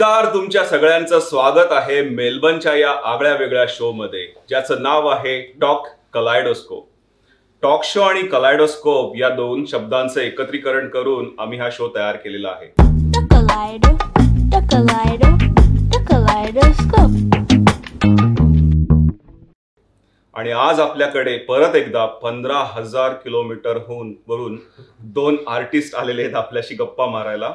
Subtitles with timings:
[0.00, 5.86] नमस्कार तुमच्या सगळ्यांचं स्वागत आहे मेलबर्नच्या या आगळ्या वेगळ्या शो मध्ये ज्याचं नाव आहे टॉक
[6.12, 6.86] कलायडोस्कोप.
[7.62, 12.68] टॉक शो आणि कलायडोस्कोप या दोन शब्दांचं एकत्रीकरण करून आम्ही हा शो तयार केलेला आहे.
[20.34, 24.58] आणि आज आपल्याकडे परत एकदा पंधरा हजार किलोमीटरहून वरून
[25.14, 27.52] दोन आर्टिस्ट आलेले आहेत आपल्याशी गप्पा मारायला.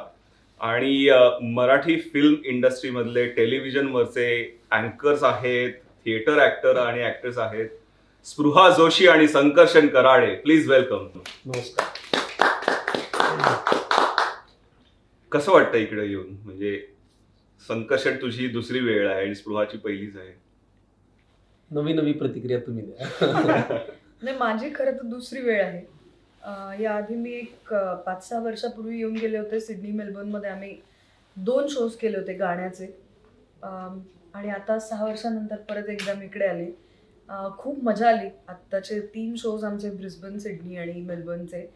[0.60, 1.08] आणि
[1.42, 4.28] मराठी फिल्म इंडस्ट्रीमधले टेलिव्हिजनवरचे
[4.70, 5.72] अँकर्स आहेत
[6.04, 7.68] थिएटर ऍक्टर आणि ऍक्ट्रेस आहेत
[8.26, 10.34] स्पृहा जोशी आणि संकर्षण कराडे.
[10.34, 11.06] प्लीज वेलकम
[11.46, 11.86] नमस्कार.
[15.32, 16.34] कसं वाटतं इकडे येऊन?
[16.44, 16.86] म्हणजे
[17.68, 20.32] संकर्षण तुझी दुसरी वेळ आहे आणि स्पृहाची पहिलीच आहे.
[21.70, 23.06] नवी नवी प्रतिक्रिया तुम्ही द्या.
[24.22, 25.95] नाही माझी खरं तर दुसरी वेळ आहे.
[26.80, 27.72] याआधी मी एक
[28.06, 30.50] पाच सहा वर्षापूर्वी येऊन गेले होते सिडनी मेलबर्नमध्ये.
[30.50, 30.76] आम्ही
[31.36, 32.86] दोन शोज केले होते गाण्याचे.
[33.62, 36.70] आणि आता सहा वर्षानंतर परत एकदा मी इकडे आले.
[37.58, 38.28] खूप मजा आली.
[38.48, 41.66] आत्ताचे तीन शोज आमचे ब्रिस्बन सिडनी आणि मेलबर्नचे.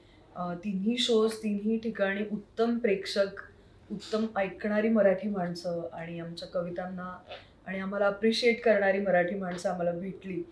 [0.64, 3.40] तिन्ही शोज तिन्ही ठिकाणी उत्तम प्रेक्षक
[3.90, 7.16] उत्तम ऐकणारी मराठी माणसं आणि आमच्या कवितांना
[7.66, 10.42] आणि आम्हाला अप्रिशिएट करणारी मराठी माणसं आम्हाला भेटली.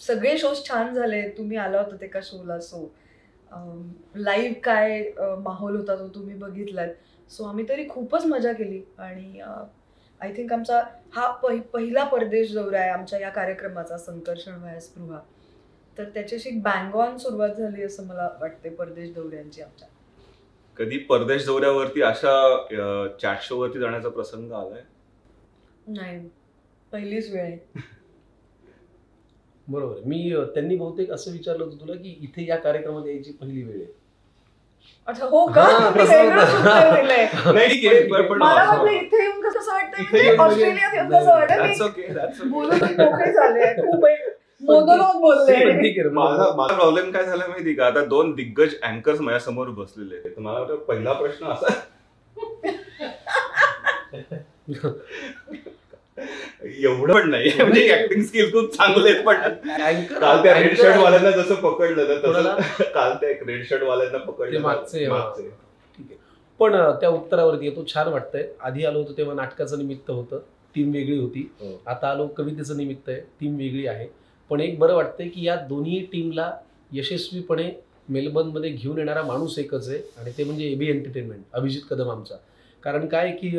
[0.00, 2.86] सगळे शोज छान झाले तुम्ही आला होता ते का शोला सो
[4.16, 6.88] लाईव्ह काय माहोल होता तो तुम्ही बघितलात.
[7.30, 8.80] सो आम्ही तरी खूपच मजा केली.
[8.98, 9.40] आणि
[10.20, 10.82] आय थिंक आमचा
[11.14, 15.20] हा पहि पहिला परदेश दौरा आहे आमच्या या कार्यक्रमाचा संकर्षण व्हाय स्पृहा.
[15.98, 19.88] तर त्याच्याशी बँग ऑन सुरुवात झाली असं मला वाटते परदेश दौऱ्यांची आमच्या.
[20.76, 22.66] कधी परदेश दौऱ्यावरती अशा
[23.22, 24.82] चॅट शो वरती जाण्याचा प्रसंग आलाय?
[25.86, 26.28] नाही.
[26.92, 27.58] पहिलीच वेळ आहे.
[29.68, 29.94] बरोबर.
[30.04, 33.86] मी त्यांनी बहुतेक असं विचारलं होतं तुला की इथे या कार्यक्रमात यायची पहिली वेळ आहे.
[35.08, 35.62] अच्छा हो का?
[35.62, 36.58] हा, मी तसं वेगळंच होतं.
[36.60, 37.26] उत्तर दिलंय.
[37.54, 40.46] नाही ठीक आहे, पण- पण मला असं- वाटलं इथे येऊन कसं वाटतं इथे येऊन म्हणजे-
[40.46, 42.50] ऑस्ट्रेलियात येऊन कसं वाटतं That's me okay, that's okay.
[42.50, 43.72] बोलून मोकळे झाले.
[43.82, 44.04] खूप
[44.62, 45.54] मोनोलॉग बोलले.
[45.64, 47.86] पण ठीक आहे रे, माझा प्रॉब्लेम काय झाला माहिती का?
[47.86, 50.36] आता दोन दिग्गज अँकर्स माझ्यासमोर बसलेले आहेत.
[50.36, 51.68] तर मला वाटतं पहिला प्रश्न असा
[56.62, 57.50] एवढं पण नाही.
[57.58, 59.34] म्हणजे ऍक्टिंग स्किल खूप चांगले पण
[60.20, 62.56] काल त्या रेड शर्ट वाल्यांना जसं पकडलं ना?
[62.58, 65.06] तसं काल त्या रेड शर्ट वाल्यांना पकडलं मागचे.
[66.60, 68.46] पण त्या उत्तरावरती येतो छान वाटतंय.
[68.60, 70.40] आधी आलो होतो तेव्हा नाटकाचं निमित्त होतं.
[70.74, 71.48] टीम वेगळी होती.
[71.60, 71.70] हो.
[71.86, 73.20] आता आलो कवितेचं निमित्त आहे.
[73.40, 74.06] टीम वेगळी आहे.
[74.50, 76.50] पण एक बरं वाटतंय की या दोन्ही टीमला
[76.92, 77.70] यशस्वीपणे
[78.08, 79.98] मेलबर्नमध्ये घेऊन येणारा माणूस एकच आहे.
[80.18, 82.34] आणि ते म्हणजे एबी एंटरटेनमेंट अभिजित कदम आमचा.
[82.82, 83.56] कारण काय की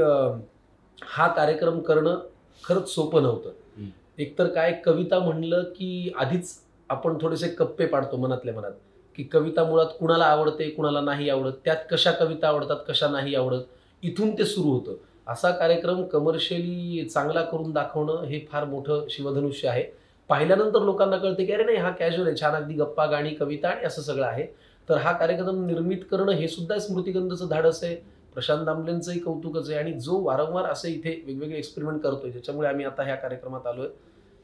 [1.02, 2.20] हा कार्यक्रम करणं
[2.64, 3.50] खरंच सोपं नव्हतं.
[4.18, 6.54] एकतर काय कविता म्हणलं की आधीच
[6.90, 8.72] आपण थोडेसे कप्पे पाडतो मनातल्या मनात
[9.18, 13.62] की कविता मुळात कुणाला आवडते कुणाला नाही आवडत त्यात कशा कविता आवडतात कशा नाही आवडत
[14.04, 14.96] इथून ते सुरू होतं.
[15.28, 19.84] असा कार्यक्रम कमर्शियली चांगला करून दाखवणं हे फार मोठं शिवधनुष्य आहे.
[20.30, 23.86] पाहिल्यानंतर लोकांना कळते की अरे नाही हा कॅज्युअल आहे छान अगदी गप्पा गाणी कविता आणि
[23.86, 24.46] असं सगळं आहे.
[24.88, 27.96] तर हा कार्यक्रम निर्मित करणं हे सुद्धा स्मृतिगंधचं धाडस आहे.
[28.34, 33.03] प्रशांत दामलेंचंही कौतुकच आहे आणि जो वारंवार असे इथे वेगवेगळे एक्सपेरिमेंट करतोय ज्याच्यामुळे आम्ही आता
[33.03, 33.88] ह्या कार्यक्रमात आलोय.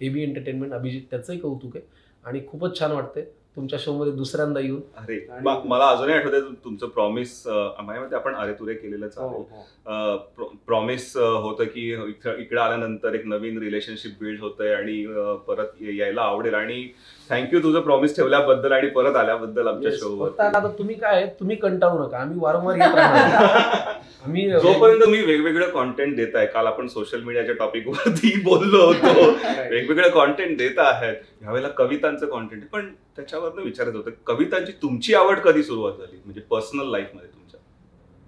[0.02, 1.88] एबी एंटरटेनमेंट अभिजित त्याचंही कौतुक आहे.
[2.26, 3.26] आणि खूपच छान वाटतंय.
[3.56, 4.82] तुमच्या शोमध्ये दुसऱ्यांदा येऊन.
[4.98, 5.28] अरे
[5.66, 10.48] मला अजूनही आठवतंय तु- तुमचं प्रॉमिस माझ्या मते आपण अरे तुरे केलेलंच हो, आहे.
[10.66, 11.94] प्रॉमिस होतं की
[12.40, 15.06] इकडे आल्यानंतर एक नवीन रिलेशनशिप बिल्ड होतंय आणि
[15.48, 16.54] परत यायला आवडेल.
[16.54, 16.88] आणि
[17.30, 21.98] थँक्यू तुझं प्रॉमिस ठेवल्याबद्दल आणि परत आल्याबद्दल आमच्या Yes, फक्त आता तुम्ही काय तुम्ही कंटाळू
[22.00, 22.18] नका.
[22.18, 23.96] आम्ही वारंवार येत राहणार
[24.26, 29.30] आम्ही जोपर्यंत तुम्ही वेगवेगळं कॉन्टेंट देताय काल आपण सोशल मीडियाच्या टॉपिक वरती बोललो होतो.
[29.70, 31.16] वेगवेगळं कॉन्टेंट देत आहेत.
[31.42, 36.18] ह्यावेळेला कवितांचं कॉन्टेंट पण त्याच्यावर विचारायचं होतं कवितांची तुमची आवड कधी सुरुवात झाली?
[36.18, 37.60] म्हणजे पर्सनल लाईफमध्ये तुमच्या.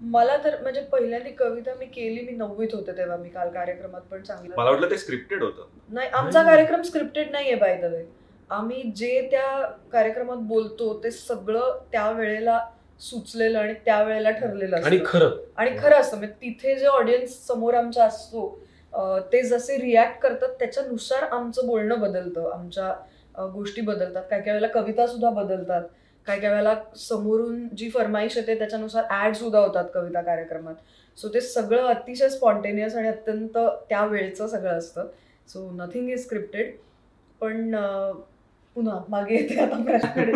[0.00, 4.22] मला तर म्हणजे पहिल्यांदी कविता मी केली मी नववीत होते तेव्हा मी काल कार्यक्रमात पण
[4.22, 5.66] सांगितलं मला वाटलं ते स्क्रिप्टेड होतं.
[5.90, 8.04] नाही आमचा कार्यक्रम स्क्रिप्टेड नाहीये बाय द वे
[8.50, 9.62] आम्ही जे त्या
[9.92, 12.58] कार्यक्रमात बोलतो ते सगळं त्या वेळेला
[13.00, 15.04] सुचलेलं आणि त्या वेळेला ठरलेलं आणि असतं.
[15.06, 15.36] खरं.
[15.56, 16.16] आणि खरं असतं.
[16.18, 18.48] म्हणजे तिथे जे ऑडियन्स समोर आमच्या असतो
[19.32, 22.50] ते जसे रिॲक्ट करतात त्याच्यानुसार आमचं बोलणं बदलतं.
[22.52, 22.92] आमच्या
[23.52, 24.22] गोष्टी बदलतात.
[24.30, 25.82] काय काय वेळेला कविता सुद्धा बदलतात.
[26.26, 30.74] काय काय वेळेला समोरून जी फरमाईश येते त्याच्यानुसार ऍड सुद्धा होतात कविता कार्यक्रमात.
[31.18, 33.58] सो ते सगळं अतिशय स्पॉन्टेनियस आणि अत्यंत
[33.88, 35.06] त्या वेळचं सगळं असतं.
[35.48, 36.76] सो नथिंग इज स्क्रिप्टेड
[37.40, 37.74] पण
[38.76, 40.32] पुन्हा मागे येते आता प्रश्नाकडे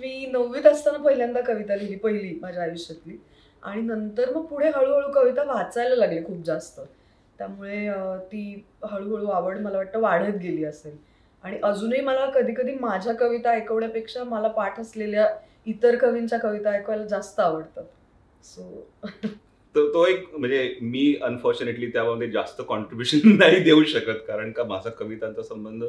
[0.00, 3.16] मी नववीत असताना पहिल्यांदा कविता लिहिली पहिली माझ्या आयुष्यातली.
[3.62, 6.80] आणि नंतर मग पुढे हळूहळू कविता वाचायला लागली खूप जास्त.
[7.38, 7.88] त्यामुळे
[8.26, 10.96] ती हळूहळू आवड मला वाटतं वाढत गेली असेल.
[11.44, 15.26] आणि अजूनही मला कधी कधी माझ्या कविता ऐकवण्यापेक्षा मला पाठ असलेल्या
[15.66, 17.84] इतर कवींच्या कविता ऐकवायला जास्त आवडतात.
[18.44, 18.86] सो
[19.74, 24.24] तो तो एक म्हणजे मी अनफॉर्च्युनेटली त्यामध्ये जास्त कॉन्ट्रीब्युशन नाही देऊ शकत.
[24.26, 25.84] कारण का माझा कवितांचा संबंध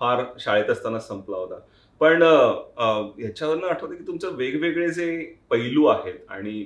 [0.00, 1.58] फार शाळेत असताना संपला होता.
[2.00, 6.64] पण ह्याच्यावरनं आठवतं की तुमचं वेगवेगळे जे पैलू आहेत आणि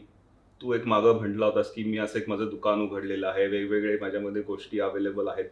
[0.61, 4.43] तू एक मागं म्हटला होतास की मी असं एक माझं दुकान उघडलेलं आहे वेगवेगळे माझ्यामध्ये
[4.43, 5.49] गोष्टी अवेलेबल आहेत.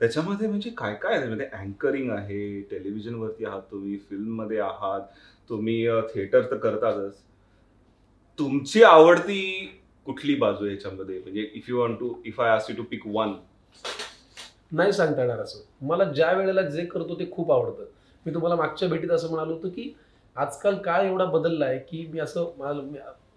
[0.00, 1.26] त्याच्यामध्ये म्हणजे काय काय आहे?
[1.26, 5.00] म्हणजे अँकरिंग आहे टेलिव्हिजनवरती आहात तुम्ही फिल्ममध्ये आहात
[5.50, 7.18] तुम्ही थिएटर तर करतातच.
[8.38, 9.42] तुमची आवडती
[10.06, 11.18] कुठली बाजू याच्यामध्ये?
[11.18, 13.32] म्हणजे if you want to if I ask you to pick one
[14.72, 15.58] नाही सांगता येणार असं.
[15.80, 17.84] मला ज्या वेळेला जे करतो ते खूप आवडतं.
[18.26, 19.92] मी तुम्हाला मागच्या भेटीत असं म्हणालो होतो की
[20.36, 22.92] आजकाल काळ एवढा बदलला आहे की मी असं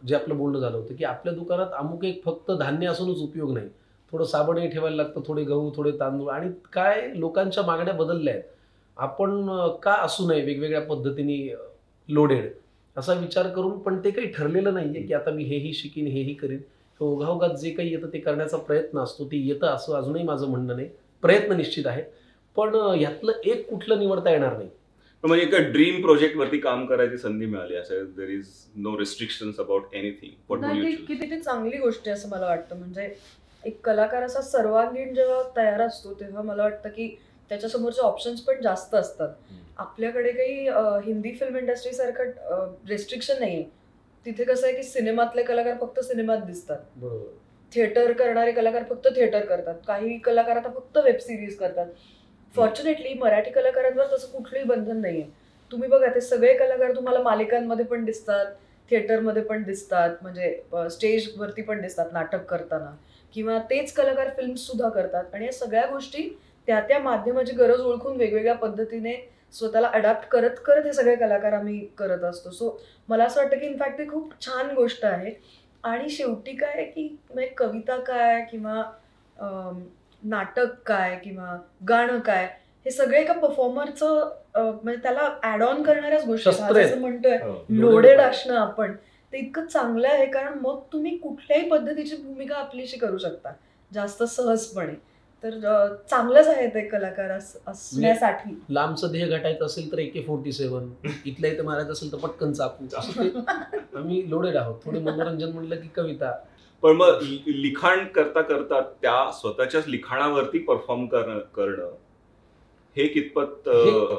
[0.08, 3.68] जे आपलं बोलणं झालं होतं की आपल्या दुकानात अमुक एक फक्त धान्य असूनच उपयोग नाही.
[4.14, 8.44] थोडं साबणही ठेवायला लागतं थोडे गहू थोडे तांदूळ आणि काय लोकांच्या मागण्या बदलल्या आहेत.
[8.98, 9.48] आपण
[9.84, 11.38] का असू नये वेगवेगळ्या पद्धतीने
[12.10, 12.50] लोडेड
[12.96, 16.34] असा विचार करून पण ते काही ठरलेलं नाही आहे की आता मी हेही शिकीन हेही
[16.34, 16.60] करीन.
[17.00, 20.88] ओघाओघात जे काही येतं ते करण्याचा प्रयत्न असतो ते येतं असं अजूनही माझं म्हणणं नाही.
[21.24, 22.04] प्रयत्न निश्चित आहे
[22.56, 24.70] पण अं, ह्यातलं एक कुठलं निवडता येणार नाही.
[25.24, 29.84] म्हणजे एका ड्रीम प्रोजेक्ट वरती काम करायची संधी मिळाली असं there is no restrictions about
[29.94, 32.76] anything नाही किती ती चांगली गोष्ट आहे असं मला वाटतं.
[32.76, 33.16] म्हणजे
[33.64, 37.16] एक कलाकार असा सर्वांगीण जेव्हा तयार असतो तेव्हा मला वाटतं की
[37.50, 39.30] त्याच्यासमोरचे ऑप्शन्स पण जास्त असतात.
[39.78, 40.70] आपल्याकडे काही
[41.06, 43.64] हिंदी फिल्म इंडस्ट्री सारखं रेस्ट्रिक्शन नाहीये.
[44.26, 46.78] तिथे कसं आहे की सिनेमातले कलाकार फक्त सिनेमात दिसतात.
[46.96, 47.32] बरोबर.
[47.76, 49.76] थिएटर करणारे कलाकार फक्त थिएटर करतात.
[49.88, 51.88] काही कलाकार आता फक्त वेब सिरीज करतात.
[52.54, 55.24] फॉर्च्युनेटली मराठी कलाकारांवर तसं कुठलंही बंधन नाहीये.
[55.72, 58.46] तुम्ही बघा ते सगळे कलाकार तुम्हाला मालिकांमध्ये पण दिसतात
[58.90, 60.50] थिएटरमध्ये पण दिसतात म्हणजे
[60.92, 62.96] स्टेजवरती पण दिसतात नाटक करताना.
[63.34, 65.24] किंवा तेच कलाकार फिल्मसुद्धा करतात.
[65.34, 66.30] आणि या सगळ्या गोष्टी
[66.68, 69.16] त्या त्या माध्यमाची गरज ओळखून वेगवेगळ्या पद्धतीने
[69.54, 72.52] स्वतःला अडॅप्ट करत करत हे सगळे कलाकार आम्ही करत असतो.
[72.52, 72.80] सो
[73.10, 75.32] मला असं वाटतं की इनफॅक्ट ती खूप छान गोष्ट आहे.
[75.84, 78.84] आणि शेवटी काय की म्हणजे कविता काय किंवा
[80.24, 81.56] नाटक काय किंवा
[81.88, 82.46] गाणं काय
[82.86, 87.54] हे सगळे एका परफॉर्मरचं म्हणजे त्याला ऍड ऑन करणाऱ्याच गोष्टी असं म्हणतोय हो.
[87.70, 88.94] लोडेड असणं आपण
[89.34, 90.26] ते इतकं चांगलं आहे.
[90.26, 93.52] कारण मग तुम्ही कुठल्याही पद्धतीची भूमिका आपलीशी करू शकता.
[93.92, 94.94] जास्त सहजपणे.
[95.44, 98.64] तर चांगलंच आहे ते कलाकार अस- असण्यासाठी.
[98.70, 100.90] लांबचं ध्येय गाठायचं असेल तर एके फोर्टी सेव्हन
[101.26, 102.86] इथल्या इथे मारायचं असेल तर पटकन चाकू.
[102.98, 103.40] असं ते
[103.98, 104.76] आम्ही लोडेड आहोत.
[104.86, 106.32] थोडे मनोरंजन म्हणलं की कविता.
[106.82, 111.92] पण मग लिखाण करता करता त्या स्वतःच्याच लिखाणावरती परफॉर्म करणं
[112.98, 113.70] हे कितपत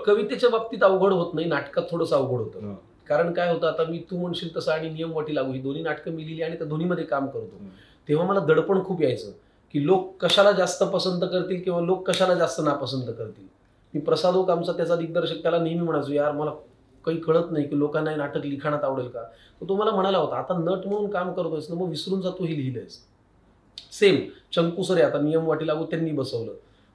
[0.07, 1.47] कवितेच्या बाबतीत अवघड होत नाही.
[1.47, 2.75] नाटकात थोडंसं अवघड होतं.
[3.09, 5.53] कारण काय होतं आता मी तू म्हणशील तसं आणि नियम वाटी लागू.
[5.53, 7.57] ही दोन्ही नाटकं मी लिहिली आणि त्या दोन्हीमध्ये काम करतो.
[8.09, 9.31] तेव्हा मला दडपण खूप यायचं.
[9.75, 13.47] की लोक कशाला जास्त पसंत करतील किंवा लोक कशाला जास्त नापसंत करतील?
[13.95, 16.51] मी प्रसाद ओक आमचा त्याचा दिग्दर्शक त्याला नेहमी म्हणायचो यार मला
[17.05, 19.23] काही कळत नाही की लोकांना हे नाटक लिखाणात आवडेल का?
[19.61, 22.57] तर तो मला म्हणाला होता आता नट म्हणून काम करतोयस ना मग विसरून जातो हे
[22.57, 22.99] लिहिलंयस.
[23.93, 24.17] सेम
[24.55, 26.53] चंकू सर आहे आता नियम वाटी लागू त्यांनी बसवलं.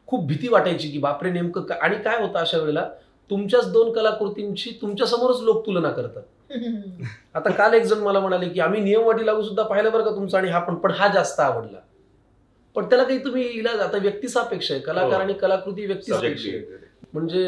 [0.08, 2.90] खूप भीती वाटायची की बापरे नेमकं काय आणि काय होतं अशा वेळेला?
[3.30, 6.24] तुमच्याच दोन कलाकृतींची तुमच्या समोरच लोक तुलना करतात.
[7.36, 10.38] आता काल एक जण मला म्हणाले की आम्ही नियमवाटी लागू सुद्धा पाहिलं बरं का तुमचा
[10.38, 11.78] आणि हा पण पण हा जास्त आवडला.
[12.76, 15.20] पण त्याला काही तुम्ही इलाज आता व्यक्तिसापेक्ष आहे कलाकार हो.
[15.20, 16.60] आणि कलाकृती व्यक्तिसापेक्ष आहे.
[17.14, 17.48] म्हणजे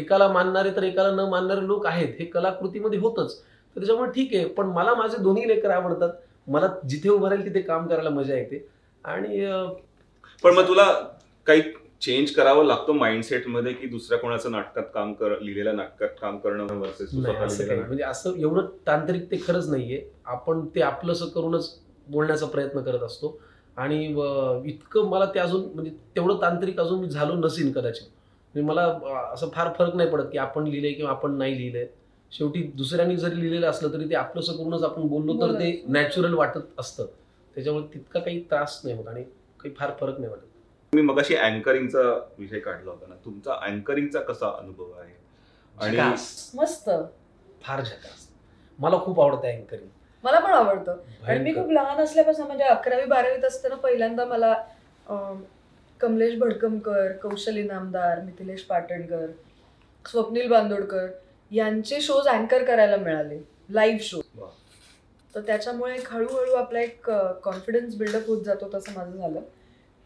[0.00, 3.36] एकाला मानणारे तर एकाला न मानणारे लोक आहेत हे कलाकृतीमध्ये होतच.
[3.38, 6.10] तर त्याच्यामुळे ठीक आहे पण मला माझे दोन्ही लेकर आवडतात.
[6.46, 8.66] मला जिथे उभं राहील तिथे काम करायला मजा येते.
[9.04, 9.46] आणि
[10.44, 10.92] पण मग तुला
[11.46, 11.62] काही
[12.02, 18.02] चेंज करावं लागतं माइंडसेटमध्ये की दुसऱ्या कोणाचं नाटकात काम कर लिहिलेल्या नाटकात काम करणं म्हणजे
[18.04, 20.00] असं एवढं तांत्रिक ते खरंच नाहीये.
[20.26, 21.74] आपण ते आपलंसं करूनच
[22.06, 23.38] बोलण्याचा प्रयत्न करत असतो.
[23.78, 24.04] आणि
[24.70, 28.06] इतकं मला ते अजून म्हणजे तेवढं तांत्रिक अजून मी झालो नसीन कदाचित.
[28.54, 28.82] म्हणजे मला
[29.32, 31.86] असं फार फरक नाही पडत की आपण लिहिलंय किंवा आपण नाही लिहिलंय.
[32.32, 35.84] शेवटी दुसऱ्यांनी जरी लिहिलेलं असलं तरी ते आपलंसं करूनच आपण बोललो तर ते.
[35.88, 37.06] नॅचरल वाटत असतं.
[37.54, 39.22] त्याच्यामुळे तितका काही त्रास नाही होत आणि
[39.60, 40.44] काही फार फरक नाही वाटत.
[40.94, 43.14] मी मगाशी अँकरिंगचा विषय काढला होता ना.
[43.24, 45.14] तुमचा अँकरिंगचा कसा अनुभव आहे?
[45.78, 45.96] आणि.
[46.54, 46.90] मस्त.
[47.62, 48.28] फार झकास.
[48.78, 49.88] मला खूप आवडतं अँकरिंग.
[50.24, 50.96] मला पण आवडतं.
[51.26, 54.54] आणि मी खूप लहान असल्यापासून म्हणजे अकरावी बारावीत असताना पहिल्यांदा मला
[56.00, 59.26] कमलेश भडकमकर कौशली नामदार मिथिलेश पाटणकर
[60.04, 61.06] स्वप्नील बांदोडकर
[61.50, 63.38] यांचे शोज अँकर करायला मिळाले.
[63.70, 64.20] Live show.
[65.34, 67.10] तर त्याच्यामुळे एक हळूहळू आपला एक
[67.44, 69.40] कॉन्फिडन्स बिल्डअप होत जातो तसं माझं झालं.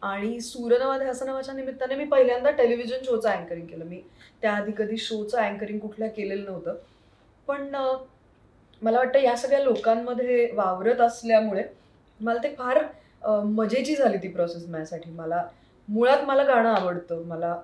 [0.01, 3.85] आणि सूरनवा ध्यासनवाच्या निमित्ताने मी पहिल्यांदा टेलिव्हिजन शोचं अँकरिंग केलं.
[3.85, 4.01] मी
[4.41, 6.75] त्याआधी कधी शोचं अँकरिंग कुठल्या केलेलं नव्हतं.
[7.47, 7.75] पण
[8.83, 11.63] मला वाटतं या सगळ्या लोकांमध्ये वावरत असल्यामुळे
[12.19, 12.83] मला ते फार
[13.45, 15.11] मजेची झाली ती प्रोसेस माझ्यासाठी.
[15.11, 15.43] मला
[15.87, 17.23] मुळात मला गाणं आवडतं.
[17.27, 17.55] मला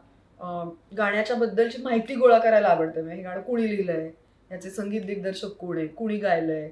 [0.97, 3.01] गाण्याच्या बद्दलची माहिती गोळा करायला आवडतं.
[3.01, 4.11] म्हणजे हे गाणं कुणी लिहिलं आहे
[4.51, 5.87] याचे संगीत दिग्दर्शक कोण आहे?
[5.87, 6.69] कुणी गायलं आहे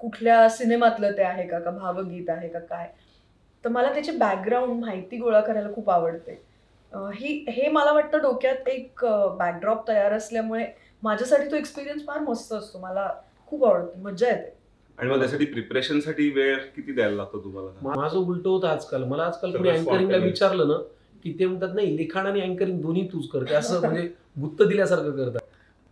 [0.00, 1.58] कुठल्या सिनेमातलं ते आहे का?
[1.58, 2.58] का भावगीत आहे का?
[2.58, 2.88] काय?
[3.64, 6.40] तर मला त्याची बॅकग्राऊंड माहिती गोळा करायला खूप आवडते.
[6.92, 9.04] ही हे मला वाटतं डोक्यात एक
[9.38, 10.66] बॅकड्रॉप तयार असल्यामुळे
[11.02, 12.78] माझ्यासाठी तो एक्सपिरियन्स फार मस्त असतो.
[12.78, 13.08] मला
[13.50, 14.56] खूप आवडतो मजा येते.
[14.98, 17.96] आणि मग त्यासाठी प्रिपरेशनसाठी वेळ किती द्यायला लागतो तुम्हाला?
[17.96, 19.04] माझं उलट होतं आजकाल.
[19.04, 20.16] मला आजकाल कोणी अँकरिंगला.
[20.16, 20.78] विचारलं ना
[21.24, 23.54] की ते म्हणतात नाही लिखाण आणि अँकरिंग दोन्ही तूच करते.
[23.54, 24.08] असं म्हणजे
[24.40, 25.40] गुत्त दिल्यासारखं करतात.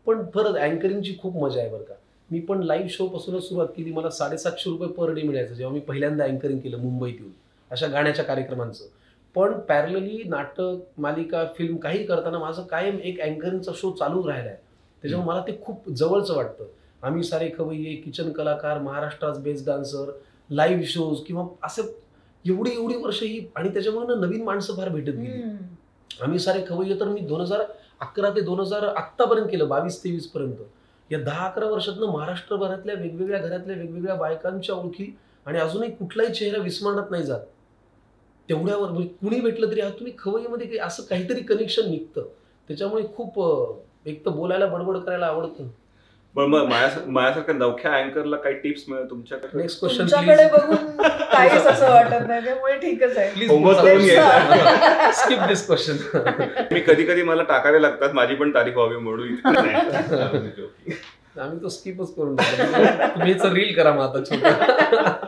[0.06, 1.94] पण परत अँकरिंगची खूप मजा आहे बरं का.
[2.30, 3.92] मी पण लाईव्ह शो पासूनच सुरुवात केली.
[3.92, 7.32] मला साडेसातशे रुपये पर डे मिळायचं जेव्हा मी पहिल्यांदा अँकरिंग केलं मुंबईत येऊन
[7.70, 8.84] अशा गाण्याच्या कार्यक्रमांचं.
[9.34, 14.58] पण पॅरलली नाटक मालिका फिल्म काही करताना माझं कायम एक अँकरिंगचा शो चालू राहिला आहे
[15.02, 16.64] त्याच्यामुळे मला ते खूप जवळचं वाटतं.
[17.02, 20.10] आम्ही सारे खवय्ये किचन कलाकार महाराष्ट्रात बेस्ट डान्सर
[20.50, 21.82] लाईव्ह शोज किंवा असं
[22.44, 25.42] एवढी एवढी वर्ष ही आणि त्याच्यामुळे ना नवीन माणसं फार भेटत गेली.
[26.10, 27.62] आम्ही सारे खवय्ये तर मी दोन हजार
[28.00, 30.56] अकरा ते दोन हजार आत्तापर्यंत केलं बावीस तेवीस पर्यंत.
[31.10, 35.14] या दहा अकरा वर्षातनं महाराष्ट्रभरातल्या वेगवेगळ्या घरातल्या वेगवेगळ्या बायकांच्या ओळखी
[35.46, 37.40] आणि अजूनही कुठलाही चेहरा विस्मरणात नाही जात.
[38.48, 42.26] तेवढ्यावर म्हणजे कुणी भेटलं तरी हा तुम्ही खवय्येमध्ये काही असं काहीतरी कनेक्शन निघतं.
[42.68, 43.40] त्याच्यामुळे खूप
[44.06, 45.68] एक तर बोलायला बडबड करायला आवडतं.
[46.36, 49.58] पण मग माझ्या माझ्यासारख्या नवख्या अँकरला काही टिप्स मिळेल तुमच्याकडे?
[49.58, 50.96] नेक्स्ट क्वेश्चन तुमच्याकडे बघून
[51.32, 53.46] काहीच असं वाटत नाही त्यामुळे ठीकच आहे.
[53.46, 55.10] करून घ्यायचा.
[55.12, 55.96] स्किप दिस क्वेश्चन
[56.72, 59.34] मी कधी कधी मला टाकावे लागतात माझी पण तारीख व्हावी म्हणून.
[61.40, 62.36] आम्ही तो स्किपच करून.
[62.36, 65.26] तुम्ही रील करा मग आता छोटं.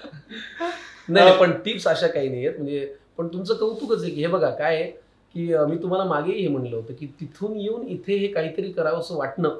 [1.08, 4.50] नाही पण टिप्स अशा काही नाही आहेत म्हणजे पण तुमचं कौतुकच आहे की हे बघा
[4.50, 4.90] काय आहे
[5.34, 9.16] की मी तुम्हाला मागेही हे म्हणलं होतं की तिथून येऊन इथे हे काहीतरी करावं असं
[9.16, 9.58] वाटणं.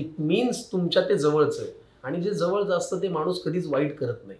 [0.00, 1.68] इट मीन्स तुमच्या ते जवळच आहे.
[2.04, 4.38] आणि जे जवळ असतं ते माणूस कधीच वाईट करत नाही.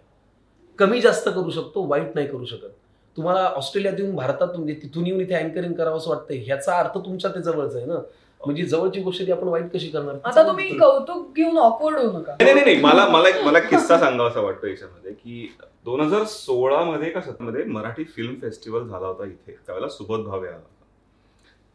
[0.79, 2.69] कमी जास्त करू शकतो वाईट नाही करू शकत.
[3.17, 7.31] तुम्हाला ऑस्ट्रेलियात येऊन भारतात म्हणजे तिथून येऊन इथे अँकरिंग करावं असं वाटतं ह्याचा अर्थ तुमच्या
[7.35, 7.99] ते जवळच आहे ना?
[8.41, 10.15] म्हणजे जवळची गोष्ट ती आपण वाईट कशी करणार?
[10.23, 12.35] आता तुम्ही कौतुक घेऊन ऑकवर्ड होऊ नका.
[12.41, 15.47] नाही नाही नाही मला मला एक मला किस्सा सांगावा असं वाटतं याच्यामध्ये की
[15.85, 19.51] दोन हजार सोळा मध्ये का सतरा मध्ये मराठी फिल्म फेस्टिवल झाला होता इथे.
[19.65, 20.76] त्यावेळेला सुबोध भावे आला.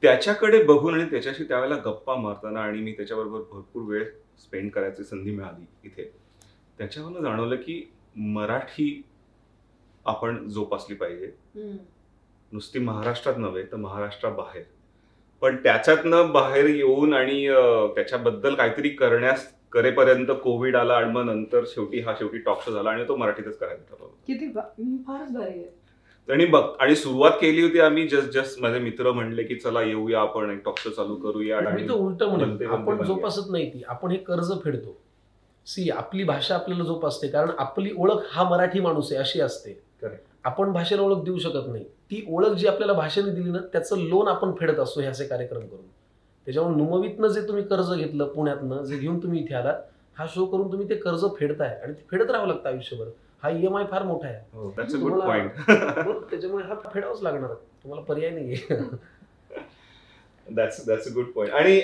[0.03, 4.05] त्याच्याकडे बघून आणि त्याच्याशी त्यावेळेला गप्पा मारताना आणि मी त्याच्याबरोबर भरपूर वेळ
[4.39, 6.11] स्पेंड करायची संधी मिळाली इथे.
[6.79, 7.83] त्याच्यावरनं जाणवलं की
[8.17, 9.03] मराठी
[10.07, 11.31] आपण जोपासली पाहिजे.
[12.53, 14.63] नुसती महाराष्ट्रात नव्हे तर महाराष्ट्राबाहेर
[15.43, 17.47] पण त्याच्यातनं बाहेर येऊन आणि
[17.95, 22.91] त्याच्याबद्दल काहीतरी करण्यास करेपर्यंत कोविड आला आणि मग नंतर शेवटी हा शेवटी टॉक शो झाला
[22.91, 24.49] आणि तो मराठीतच करायला ठरवलं किती
[25.07, 25.71] फारच भारी आहे.
[26.29, 30.21] आणि बघ आणि सुरुवात केली होती आम्ही जस्ट जस्ट माझे मित्र म्हणले की चला येऊया
[30.21, 31.61] आपण एक टॉक शो चालू करूया.
[31.61, 33.03] मी आणि तर उलट म्हणेन बनते, आपण.
[33.05, 33.83] जोपासत नाही ती.
[33.89, 34.97] आपण हे कर्ज फेडतो.
[35.67, 39.81] सी आपली भाषा आपल्याला जोपासते कारण आपली ओळख हा मराठी माणूस आहे अशी असते.
[40.45, 41.85] आपण भाषेला ओळख देऊ शकत नाही.
[41.85, 45.61] ती ओळख जी आपल्याला भाषेने दिली ना त्याचं लोन आपण फेडत असतो हे असे कार्यक्रम
[45.61, 45.87] करून.
[46.47, 49.75] त्याच्यामुळे नुमवीतनं जे तुम्ही कर्ज घेतलं पुण्यातनं जे घेऊन तुम्ही इथे आलात
[50.19, 51.79] हा शो करून तुम्ही ते कर्ज फेडताय.
[51.83, 53.05] आणि ते फेडत राहावं लागतं आयुष्यभर.
[53.43, 54.39] हा ई एम आय फार मोठा आहे.
[54.53, 55.27] गुड तुम्हाला-
[55.99, 56.19] बरोबर?
[56.31, 57.55] त्याच्यामुळे हा फेडावाच लागणार.
[57.55, 58.55] तुम्हाला पर्याय नाही
[60.47, 61.81] that's that's a good point आणि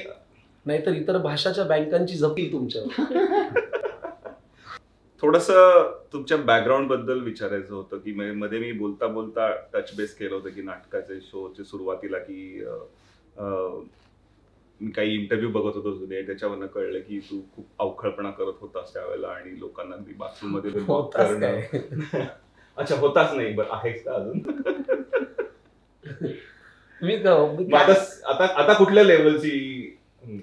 [0.67, 3.05] नाहीतर इतर भाषाच्या बँकांची जपील तुमच्यावर.
[5.23, 5.51] थोडस
[6.13, 10.63] तुमच्या बॅकग्राऊंडबद्दल विचारायचं होतं की म्हणजे मध्ये मी बोलता बोलता टच बेस केलं होतं की
[10.63, 12.85] नाटकाचे शोचे सुरुवातीला की अं,
[13.37, 13.83] अं,
[14.81, 19.29] मी काही इंटरव्ह्यू बघत होतो जुने त्याच्यावरनं कळलं की तू खूप अवखळपणा करत होतास त्यावेळेला
[19.29, 20.71] आणि लोकांना अगदी बाथरूममध्ये
[21.15, 21.61] करणं.
[22.77, 24.41] अच्छा होताच नाही बरं आहेच का अजून?
[27.03, 29.51] मी आता आता कुठल्या लेवलची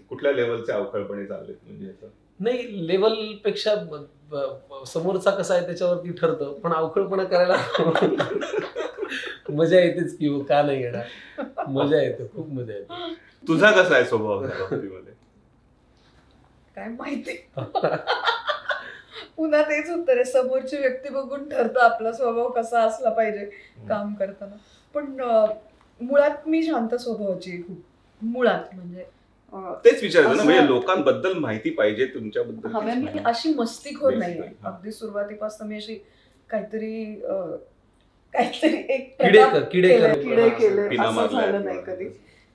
[0.09, 2.07] कुठल्या लेवलचे अवखळपणे चाललेत म्हणजे असं?
[2.39, 3.75] नाही लेवलपेक्षा
[4.85, 7.55] समोरचा कसा आहे त्याच्यावरती ठरतं पण अवखळपणा करायला
[9.49, 11.05] मजा येतेच की हो, का नाही येणार?
[11.67, 13.13] मजा येते खूप मजा येते.
[13.47, 15.13] तुझा कसा आहे स्वभाव त्या बाबतीमध्ये?
[16.75, 17.35] काय माहिती?
[19.37, 20.23] पुन्हा तेच उत्तर आहे.
[20.25, 23.45] समोरची व्यक्ती बघून ठरतं आपला स्वभाव कसा असला पाहिजे
[23.89, 24.55] काम करताना.
[24.95, 25.05] पण
[25.99, 27.77] मुळात मी शांत स्वभावाची खूप.
[28.21, 29.03] मुळात म्हणजे
[29.83, 33.19] तेच विचारायचं ना म्हणजे लोकांबद्दल माहिती पाहिजे तुमच्याबद्दल तीच मी.
[33.25, 34.39] अशी मस्तीखोर नाही.
[34.63, 35.95] अगदी सुरुवातीपासून मी अशी
[36.49, 37.03] काहीतरी
[38.33, 39.15] काहीतरी एक
[39.71, 39.97] किडे
[40.49, 42.05] केले पिना असं झालं नाही कधी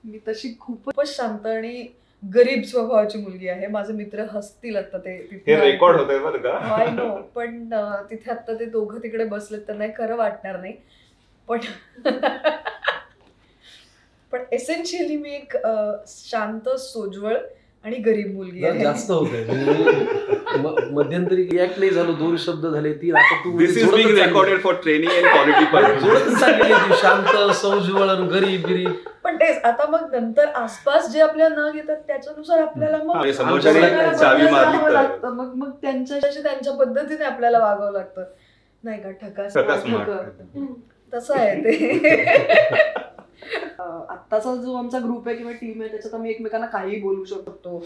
[0.04, 1.87] मी तशी खूपच शांत आणि
[2.23, 3.66] गरीब स्वभावाची मुलगी आहे.
[3.66, 6.52] माझे मित्र हसतील आता ते तिथे रेकॉर्ड बरं का?
[6.76, 7.64] आय नो पण
[8.11, 10.75] तिथे आता ते दोघं तिकडे बसलेत त्यांना हे खरं वाटणार नाही.
[11.49, 11.59] पण
[14.33, 15.57] पण एसेन्शियली मी एक
[16.09, 17.37] शांत सोज्वळ
[17.84, 18.78] आणि गरीब मुलगी आहे.
[18.80, 19.28] जास्त होत
[20.92, 23.16] मध्यंतरी रिॲक्ट नाही झालो दोन शब्द झाले तीन.
[23.16, 24.16] आता तू this is being.
[24.18, 25.64] Recorded for training and quality
[26.00, 26.94] ती.
[26.96, 28.66] शांत सौज्वळ आणि गरीब.
[28.66, 28.92] बिरीब
[29.25, 33.25] पण तेच आता मग नंतर आसपास जे आपल्याला न घेतात त्याच्यानुसार आपल्याला मग
[34.90, 35.34] लागतं.
[35.34, 38.25] मग मग त्यांच्याशी त्यांच्या पद्धतीने आपल्याला वागावं लागतं.
[38.84, 39.56] नाही का ठकास.
[41.12, 41.72] तसं आहे ते.
[43.80, 47.78] आत्ताचा जो आमचा ग्रुप आहे किंवा टीम आहे त्याच्यात आम्ही एकमेकांना काही बोलू शकतो.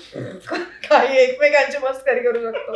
[0.88, 2.73] काही एकमेकांची मस्करी करू शकतो.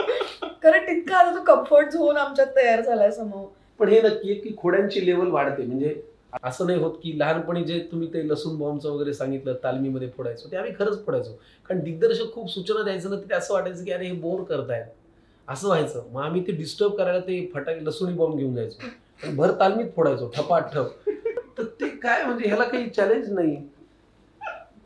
[0.62, 3.46] कारण तितका आता तो कम्फर्ट झोन आमच्यात तयार झालाय समोर.
[3.80, 5.62] पण हे नक्की की खोड्यांची लेवल वाढते.
[5.62, 5.94] म्हणजे
[6.42, 10.56] असं नाही होत की लहानपणी जे तुम्ही ते लसूण बॉम्बचं वगैरे सांगितलं तालमीमध्ये फोडायचो ते
[10.56, 11.32] आम्ही खरंच फोडायचो.
[11.70, 14.84] कारण दिग्दर्शक खूप सूचना द्यायचं ना ते असं वाटायचं की अरे हे बोर करतायत.
[15.48, 16.02] असं व्हायचं.
[16.12, 18.88] मग आम्ही ते डिस्टर्ब करायला ते फटाके लसुणी बॉम्ब घेऊन जायचो.
[19.36, 21.08] भर तालमीत फोडायचो ठपाट ठप
[21.58, 23.56] तर ते काय म्हणजे ह्याला काही चॅलेंज नाही.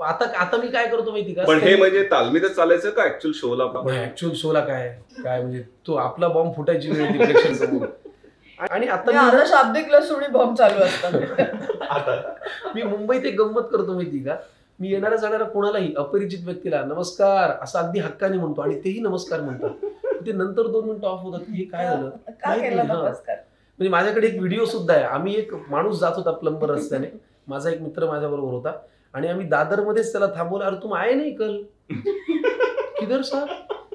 [0.00, 1.44] आता आता मी काय करतो माहिती का?
[1.44, 3.64] पण हे म्हणजे तालमीतच चालायचं का ऍक्च्युअल शोला
[3.94, 4.88] ऍक्च्युअल शोला काय?
[5.24, 7.86] काय म्हणजे तो आपला बॉम्ब फुटायची वेळ प्रेक्षकांसमोर
[8.70, 11.12] आणि आता म्हणजे मी आता ना- शाब्दिक लसुणी बॉम्ब चालू असतात.
[12.74, 14.36] मी मुंबईत एक गंमत करतो माहिती का?
[14.78, 19.86] मी येणाऱ्या जाणाऱ्या कोणालाही अपरिचित व्यक्तीला नमस्कार असं अगदी हक्काने म्हणतो आणि तेही नमस्कार म्हणतात.
[20.26, 22.08] ते नंतर दोन मिनिटं ऑफ होतात की हे काय झालं?
[22.10, 22.82] का माहीत केला.
[22.84, 23.36] नमस्कार?
[23.82, 25.04] म्हणजे माझ्याकडे एक व्हिडिओ सुद्धा आहे.
[25.04, 27.06] आम्ही एक माणूस जात होता प्लंबर रस्त्याने.
[27.48, 28.72] माझा एक मित्र माझ्या बरोबर होता.
[29.14, 30.64] आणि आम्ही दादर मध्येच त्याला थांबवलं.
[30.64, 31.56] अरे तुम आए नाही कल
[33.00, 33.44] किधर सर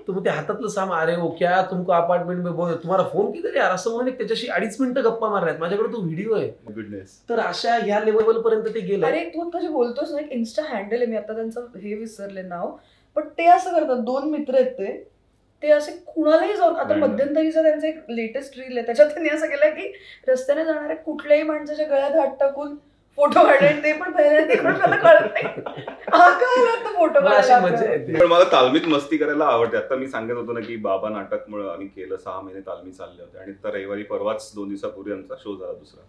[0.08, 3.56] तर मग ते हातातलं सामान अरे वो क्या तुमको अपार्टमेंट में बोल तुम्हाला फोन किधर
[3.56, 3.72] यार?
[3.72, 6.48] असं म्हणून एक त्याच्याशी अडीच मिनिटं गप्पा मारल्यात माझ्याकडे तो व्हिडिओ आहे.
[6.76, 9.06] गुडनेस तर अशा ह्या लेवल पर्यंत ते गेलं.
[9.08, 11.06] अरे तू आता जे बोलतोस ना एक इन्स्टा हँडल आहे.
[11.06, 12.72] मी आता त्यांचं हे विसरले नाव.
[13.16, 14.04] पण ते असं करतात.
[14.04, 15.17] दोन मित्र आहेत ते.
[15.64, 16.96] ते असे कुणालाही जाऊन आता.
[16.96, 18.86] मध्यंतरीचा त्यांचा एक लेटेस्ट रील आहे.
[18.86, 19.92] त्याच्यात त्यांनी असं केलं की
[20.28, 22.76] रस्त्याने जाणाऱ्या कुठल्याही माणसाच्या गळ्यात हात टाकून
[23.18, 23.70] फोटो काढले.
[23.84, 24.12] ते पण
[24.50, 25.46] तिकडून मला कळत नाही.
[26.10, 29.78] हा आला फोटो काढायला पण मला तालमीत मस्ती करायला आवडते.
[29.78, 33.38] आता मी सांगत होतो ना की बाबा नाटकमुळे आम्ही केलं सहा महिने तालमी चालले होते.
[33.38, 36.04] आणि तर रविवारी परवाच दोन दिवसापूर्वी आमचा शो झाला दुसरा.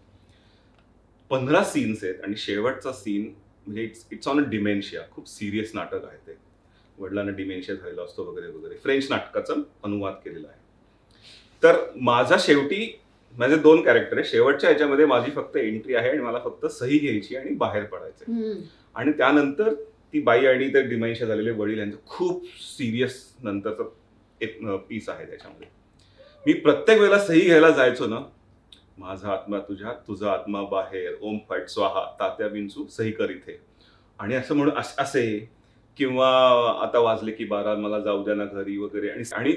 [1.31, 3.33] पंधरा सीन्स आहेत आणि शेवटचा सीन
[3.67, 6.37] म्हणजे it's it's on a dementia खूप सिरियस नाटक आहे ते.
[6.99, 8.77] वडिलांना डिमेन्शिया झालेला असतो वगैरे वगैरे.
[8.83, 10.57] फ्रेंच नाटकाचा अनुवाद केलेला आहे.
[11.63, 12.99] तर माझा शेवटी
[13.35, 17.37] माझे दोन कॅरेक्टर आहे शेवटच्या ह्याच्यामध्ये माझी फक्त एंट्री आहे आणि मला फक्त सही घ्यायची
[17.37, 18.61] आणि बाहेर पडायचं.
[18.95, 19.73] आणि त्यानंतर
[20.13, 23.91] ती बाई आणि ते डिमेन्शिया झालेले वडील यांचं खूप सिरियस नंतरचं
[24.41, 24.59] एक
[24.89, 25.69] पीस आहे त्याच्यामध्ये.
[26.47, 28.21] मी प्रत्येक वेळेला सही घ्यायला जायचो ना
[28.99, 33.61] माझा आत्मा तुझ्या तुझा आत्मा बाहेर ओम फट स्वाहा तात्या विंचू सही कर इथे.
[34.19, 35.29] आणि असं म्हणून असे
[35.99, 36.29] किंवा
[36.83, 39.09] आता वाजले की बारा मला जाऊ द्या ना घरी वगैरे.
[39.11, 39.53] आणि आणि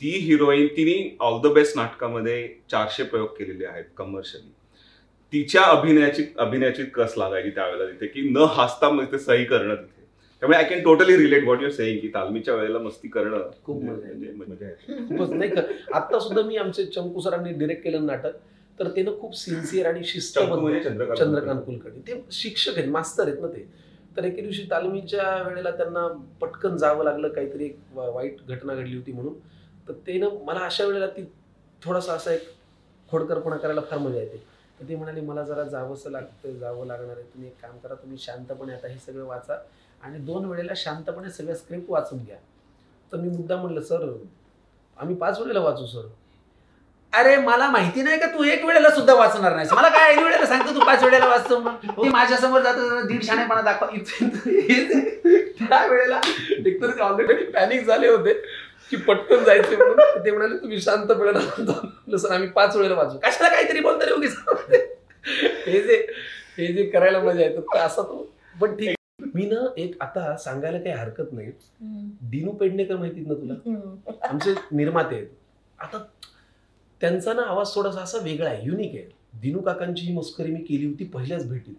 [0.00, 4.50] ती हिरोईन तिने ऑल द बेस्ट नाटकामध्ये चारशे प्रयोग केलेले आहेत कमर्शियली
[5.32, 10.04] तिच्या अभिनयाची अभिनयाची कस लागायची त्यावेळेला तिथे की न हसता मग ते सही करणं तिथे.
[10.42, 14.06] त्यामुळे I can totally relate what your saying की तालमीच्या वेळेला मस्ती करणं खूप मजा
[14.06, 14.32] म्हणजे.
[14.36, 14.96] मजा येते.
[15.08, 15.62] खूपच नाही का
[15.94, 18.36] आता सुद्धा मी आमचे चंकू सरांनी डिरेक्ट केलं नाटक
[18.78, 22.00] तर ते ना खूप सिन्सिअर आणि शिस्तबद्ध म्हणजे चंद्रकांत चंद्रकांत कुलकर्णी.
[22.08, 23.66] ते शिक्षक आहेत मास्तर आहेत ना ते.
[24.16, 26.06] तर एके दिवशी तालमीच्या वेळेला त्यांना
[26.40, 29.34] पटकन जावं लागलं काहीतरी एक वाईट घटना घडली होती म्हणून.
[29.88, 31.24] तर ते ना मला अशा वेळेला ती
[31.82, 32.48] थोडासा असा एक
[33.08, 34.42] खोडकरपणा करायला फार मजा येते.
[34.80, 37.24] तर ते म्हणाले मला जरा जावंसं लागतं जावं लागणार आहे.
[37.34, 39.58] तुम्ही एक काम करा तुम्ही शांतपणे आता हे सगळं वाचा
[40.02, 42.36] आणि दोन वेळेला शांतपणे सगळ्या स्क्रिप्ट वाचून घ्या.
[43.12, 44.12] तर मी मुद्दा म्हणलं सर
[44.96, 46.06] आम्ही पाच वेळेला वाचू सर.
[47.16, 49.72] अरे मला माहिती नाही का तू एक वेळेला सुद्धा वाचणार नाहीस.
[49.72, 52.06] मला काय एक वेळेला सांगतो तू पाच वेळेला वाचतो मग.
[52.12, 53.88] माझ्यासमोर जातो दीड शाणेपणा दाखवा.
[55.68, 56.20] त्या वेळेला
[56.66, 58.32] एकतर ते ऑलरेडी पॅनिक झाले होते
[58.90, 60.24] की पटकन जायचे म्हणून.
[60.24, 63.18] ते म्हणाले तुम्ही शांतपणे राहा सर आम्ही पाच वेळेला वाचू.
[63.18, 64.36] कशाला काहीतरी बोलता उगीच
[65.66, 66.06] हे जे
[66.58, 68.26] हे जे करायला मजा येतं असा तो.
[68.60, 68.94] पण ठीक
[69.34, 71.50] मी ना एक आता सांगायला काही हरकत नाही.
[72.30, 74.16] दिनू पेडणेकर माहितीत ना तुला.
[74.28, 75.26] आमचे निर्माते आहेत.
[75.78, 75.98] आता
[77.00, 79.08] त्यांचा ना आवाज थोडासा असा वेगळा आहे युनिक आहे.
[79.40, 81.74] दिनू काकांची ही मस्करी मी केली होती पहिल्याच भेटीत.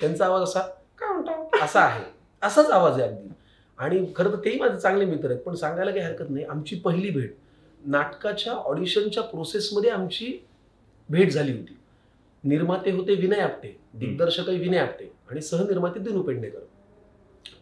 [0.00, 0.60] त्यांचा आवाज असा
[0.98, 2.04] काय म्हणतो असा आहे.
[2.42, 3.28] असाच आवाज आहे अगदी.
[3.78, 6.44] आणि खरं तर तेही माझे चांगले मित्र आहेत पण सांगायला काही हरकत नाही.
[6.44, 7.34] आमची पहिली भेट.
[7.86, 10.46] नाटकाच्या ऑडिशनच्या प्रोसेसमध्ये आमची
[11.08, 11.76] भेट झाली होती.
[12.44, 16.58] निर्माते होते विनय आपटे दिग्दर्शकही विनय आपटे आणि सहनिर्माते दिनू पेडणेकर.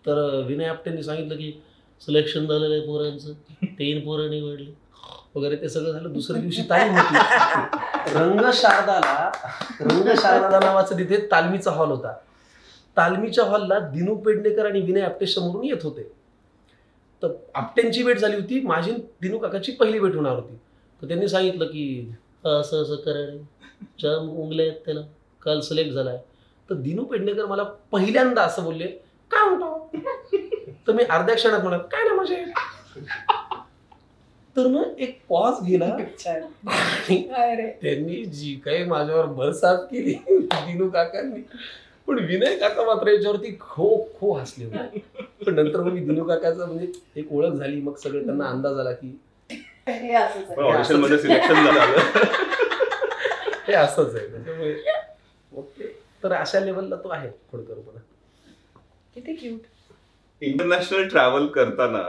[0.07, 1.63] तर विनय आपटेंनी सांगितलं की
[2.01, 3.33] सिलेक्शन झालेलं आहे पोरांचं.
[3.65, 4.71] तीन पोरं निवडली.
[5.35, 6.13] वगैरे ते सगळं झालं.
[6.13, 7.17] दुसऱ्या दिवशी तालीम होती.
[8.15, 9.31] रंग शारदाला
[9.81, 12.13] रंग शारदा नावाचा तिथे तालमीचा हॉल होता.
[12.97, 16.03] तालमीच्या हॉलला दिनू पेडणेकर आणि विनय आपटे समोरून येत होते.
[17.23, 18.61] तर आपट्यांची भेट झाली होती.
[18.61, 20.59] माझी दिनू काकाची पहिली भेट होणार होती.
[21.03, 22.15] तर त्यांनी सांगितलं की
[22.45, 23.43] असं असं करायला
[24.03, 25.01] चार उंगले आहेत त्याला.
[25.43, 26.19] काल सिलेक्ट झालाय.
[26.71, 28.87] तर दिनू पेडणेकर मला पहिल्यांदा असं बोलले
[29.31, 29.91] काय म्हणतो?
[30.87, 32.45] तर मी अर्ध्या क्षणात म्हणा काय ना म्हणजे
[34.57, 35.87] तर मग एक पॉज गेला.
[37.57, 41.41] रे त्यांनी जी काही माझ्यावर भरसाप केली दिनू काकांनी.
[42.09, 43.89] पण विनय काका मात्र याच्यावरती खो
[44.21, 44.99] खो हसले होते.
[45.47, 47.81] पण नंतर मग मी दिनू काकाचा म्हणजे एक ओळख झाली.
[47.81, 49.19] मग सगळे त्यांना अंदाज आला की
[49.89, 50.55] हे असंच आहे.
[50.57, 51.97] पण ऑडिशनमध्ये सिलेक्शन झालं.
[53.69, 54.27] हे असंच आहे.
[54.27, 54.75] त्याच्यामुळे
[55.53, 56.03] ओके.
[56.25, 57.99] तर अशा लेवलला तो आहे खोडकर पण
[59.15, 59.61] किती क्यूट
[60.43, 62.03] इंटरनॅशनल ट्रॅव्हल करताना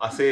[0.00, 0.30] असे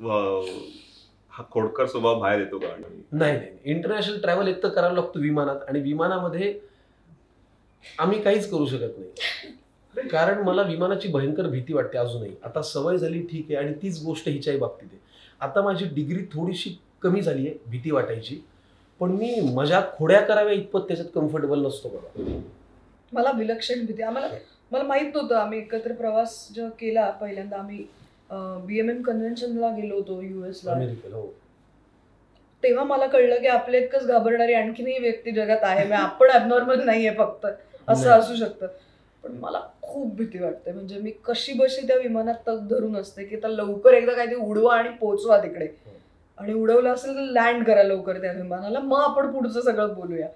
[0.00, 2.68] हा खोडकर स्वभाव बाहेर येतो का?
[3.12, 3.50] नाही नाही.
[3.64, 6.58] इंटरनॅशनल ट्रॅव्हल एक तर करायला लागतो विमानात आणि विमानामध्ये
[7.84, 10.08] आम्ही काहीच करू शकत नाही.
[10.08, 12.30] कारण मला विमानाची भयंकर भीती वाटते अजूनही.
[12.44, 15.00] आता सवय झाली ठीक आहे आणि तीच गोष्ट हिच्याही बाबतीत आहे.
[15.40, 18.40] आता माझी डिग्री थोडीशी कमी झाली आहे भीती वाटायची.
[19.00, 22.38] पण मी मजा खोड्या कराव्या इतपत त्याच्यात कम्फर्टेबल नसतो बघा.
[23.12, 24.02] मला विलक्षण भीती.
[24.02, 24.28] आम्हाला
[24.72, 27.84] मला माहीत नव्हतं आम्ही एकत्र प्रवास जेव्हा केला पहिल्यांदा आम्ही
[28.34, 31.26] बी एम एम कन्व्हेन्शनला गेलो होतो युएसला अमेरिकेला हो.
[32.62, 35.78] तेव्हा मला कळलं की आपल्या इतकंच घाबरणारी आणखीनही व्यक्ती जगात आहे.
[35.78, 37.46] म्हणजे आपण अबनॉर्मल नाहीये फक्त.
[37.88, 38.20] असं नाही.
[38.20, 38.66] असू शकतं.
[39.24, 40.72] पण मला खूप भीती वाटते.
[40.72, 44.76] म्हणजे मी कशी बशी त्या विमानात तग धरून असते की आता लवकर एकदा काहीतरी उडवा
[44.76, 45.68] आणि पोचवा तिकडे.
[46.38, 48.78] आणि उडवलं असेल तर लँड करा लवकर त्या विमानाला.
[48.78, 50.28] मग आपण पुढचं सगळं बोलूया.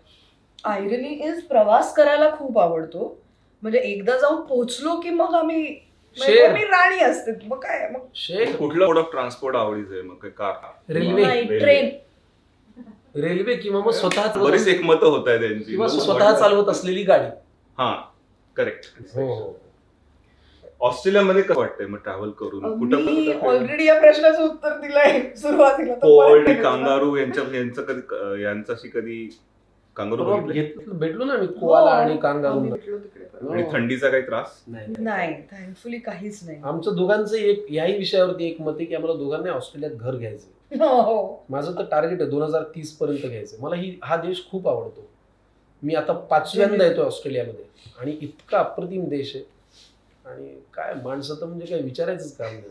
[0.65, 3.19] आयरनी इज प्रवास करायला खूप आवडतो.
[3.63, 5.86] म्हणजे एकदा जाऊन पोहोचलो की मग आम्ही
[6.17, 6.47] शेर.
[6.49, 7.33] मग मी राणी असते.
[7.47, 10.03] मग काय मग शेख कुठलं मोड ऑफ ट्रान्सपोर्ट आवडीचं आहे?
[10.03, 11.89] मग काय कार रेल्वे नाही ट्रेन
[13.23, 15.65] रेल्वे किंवा मग स्वतः बरीच एकमत होत आहे त्यांची.
[15.65, 17.29] किंवा स्वतः चालवत असलेली गाडी.
[17.79, 17.95] हा.
[18.57, 19.55] करेक्ट हो हो.
[20.81, 22.79] ऑस्ट्रेलियामध्ये कसं वाटतंय मग ट्रॅव्हल करून?
[22.79, 25.21] कुठं मी कुठं- ऑलरेडी या प्रश्नाचं उत्तर दिलंय.
[25.37, 26.55] सुरुवातीला परत नाही.
[26.57, 26.63] देणार.
[26.63, 29.39] कांगारू यांच्या यांचं कधी यांच्याशी कधी
[29.97, 33.51] कांगारू बघितले घेतलं- भेटलो ना मी कोआला हो, आणि आम्ही कांगारू भेटलो तिकडे परत.
[33.51, 34.63] आणि थंडीचा काही त्रास?
[34.67, 35.35] नाही नाही.
[35.51, 36.61] थँकफुली काहीच नाही.
[36.65, 41.45] आमचं दोघांचं एक याही विषयावरती एक मत आहे की आम्हाला दोघांना ऑस्ट्रेलियात घर घ्यायचं हो
[41.51, 45.09] माझं तर टार्गेट आहे दोन हजार तीस पर्यंत घ्यायचं मला ही हा देश खूप आवडतो.
[45.83, 47.65] मी आता पाचव्यांदा येतोय ऑस्ट्रेलियामध्ये.
[48.01, 49.45] आणि इतका अप्रतिम देश आहे.
[50.25, 52.63] आणि काय माणसं तर म्हणजे काय विचारायचंच काम नाही.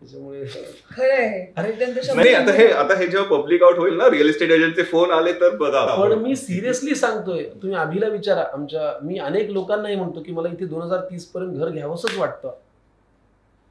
[0.00, 0.44] त्याच्यामुळे
[0.90, 1.44] खरंय.
[1.56, 4.82] अरे, अत्यंत नाही आता हे आता हे जेव्हा पब्लिक आउट होईल ना रिअल इस्टेट एजंटचे
[4.82, 5.84] फोन आले तर बघा.
[5.94, 8.44] पण मी सिरियसली सांगतोय तुम्ही अभिला विचारा.
[8.52, 12.54] आमच्या मी अनेक लोकांनाही म्हणतो की मला इथे दोन हजार तीस पर्यंत घर घ्यावंसच वाटतं.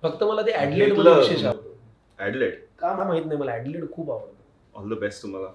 [0.03, 0.91] फक्त मला ते ऍडलेट.
[0.97, 2.25] विशेष आवडतं.
[2.25, 4.33] ऍडलेट का मला माहीत नाही मला ऍडलेट खूप आवडतं.
[4.75, 5.47] ऑल द बेस्ट तुम्हाला.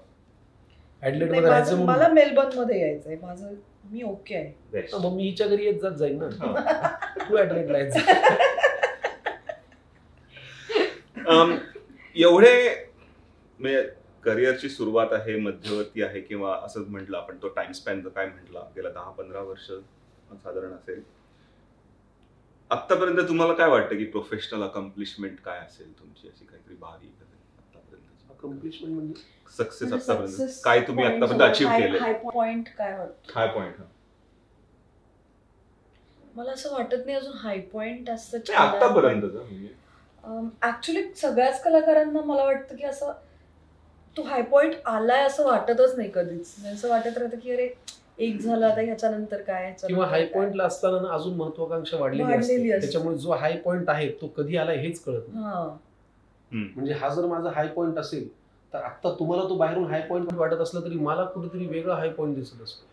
[1.03, 3.15] ऍडलेट नाही, मध्ये राहायचं मला मेलबर्नमध्ये यायचंय.
[3.21, 3.53] माझं
[3.91, 4.81] मी ओके आहे.
[5.03, 6.27] मग मी हिच्या घरी येत जात जाईल ना.
[7.29, 7.99] तू ऍडलेट राहायचं.
[11.25, 12.53] एवढे
[13.59, 13.81] म्हणजे
[14.23, 18.91] करिअरची सुरुवात आहे मध्यवर्ती आहे किंवा असं म्हटलं आपण तो टाइम स्पॅन काय म्हटला गेल्या
[18.91, 19.67] दहा पंधरा वर्ष
[20.33, 21.01] साधारण असेल.
[22.71, 26.27] आतापर्यंत तुम्हाला काय वाटतं की प्रोफेशनल अकम्प्लिशमेंट काय असेल तुमची?
[26.27, 27.07] अशी काहीतरी भारी
[27.57, 29.13] आतापर्यंत अकम्प्लिशमेंट म्हणजे?
[29.57, 33.31] सक्सेस आतापर्यंत काय तुम्ही आतापर्यंत अचीव्ह केले हाय पॉइंट काय वाटत?
[33.33, 33.75] काय पॉइंट
[36.35, 39.23] मला असं वाटत नाही अजून हाय पॉइंट असं आतापर्यंत
[40.23, 43.11] ऍक्च्युली सगळ्याच कलाकारांना मला वाटतं की असं
[44.15, 46.53] तो हाय पॉइंट आलाय असं वाटतच नाही कधीच.
[46.57, 47.67] म्हणजे असं वाटत राहतं की अरे
[48.19, 50.33] एक झालं आता ह्याच्यानंतर काय किंवा हाय काय.
[50.33, 52.69] पॉइंटला असताना अजून महत्वाकांक्षा वाढलेली वाढलेली असते.
[52.69, 52.81] असते.
[52.81, 55.43] त्याच्यामुळे जो हाय पॉइंट आहे तो कधी आलाय हेच कळत नाही.
[55.45, 55.63] हा.
[56.51, 58.27] म्हणजे हा जर माझा हाय पॉइंट असेल
[58.73, 62.35] तर आता तुम्हाला तो बाहेरून हाय पॉइंट वाटत असला तरी मला कुठेतरी वेगळा हाय पॉइंट
[62.35, 62.85] दिसत असतो.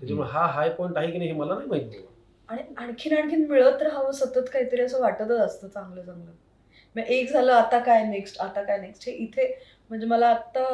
[0.00, 2.06] त्याच्यामुळे हा हाय पॉइंट आहे की नाही हे मला नाही माहिती.
[2.48, 6.30] आणि आणखीन आणखीन मिळत राहावं सतत काहीतरी असं वाटतच असतं चांगलं चांगलं
[6.96, 9.46] मग एक झालं आता काय नेक्स्ट आता काय नेक्स्ट हे इथे
[9.90, 10.64] म्हणजे मला आत्ता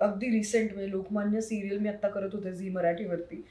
[0.00, 3.42] अगदी रिसेंट म्हणजे लोकमान्य सिरियल मी आत्ता करत होते झी मराठीवरती.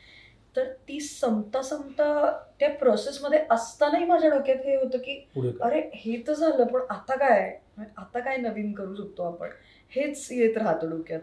[0.56, 5.16] तर ती संपता संपता त्या प्रोसेसमध्ये असतानाही माझ्या डोक्यात हे होतं की
[5.62, 7.50] अरे हे तर झालं पण आता काय
[7.98, 9.50] आता काय नवीन करू शकतो आपण?
[9.92, 11.22] हेच येत राहतं डोक्यात.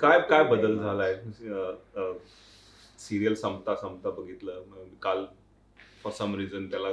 [0.00, 1.14] काय काय बदल झालाय?
[2.98, 4.62] सिरियल संपता संपता बघितलं
[5.02, 5.24] काल
[6.04, 6.88] फॉर सम रिझन त्याला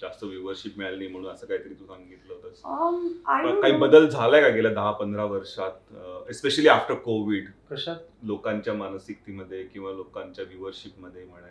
[0.00, 2.60] जास्त व्ह्युअरशिप मिळाली नाही म्हणून असं काहीतरी तू सांगितलं होतंस.
[2.64, 7.96] Um, काही बदल झालाय का गेल्या दहा पंधरा वर्षात एस्पेशली आफ्टर कोविड कशात?
[8.22, 11.46] लोकांच्या मानसिकतेमध्ये किंवा लोकांच्या व्ह्युअरशिपमध्ये म्हणा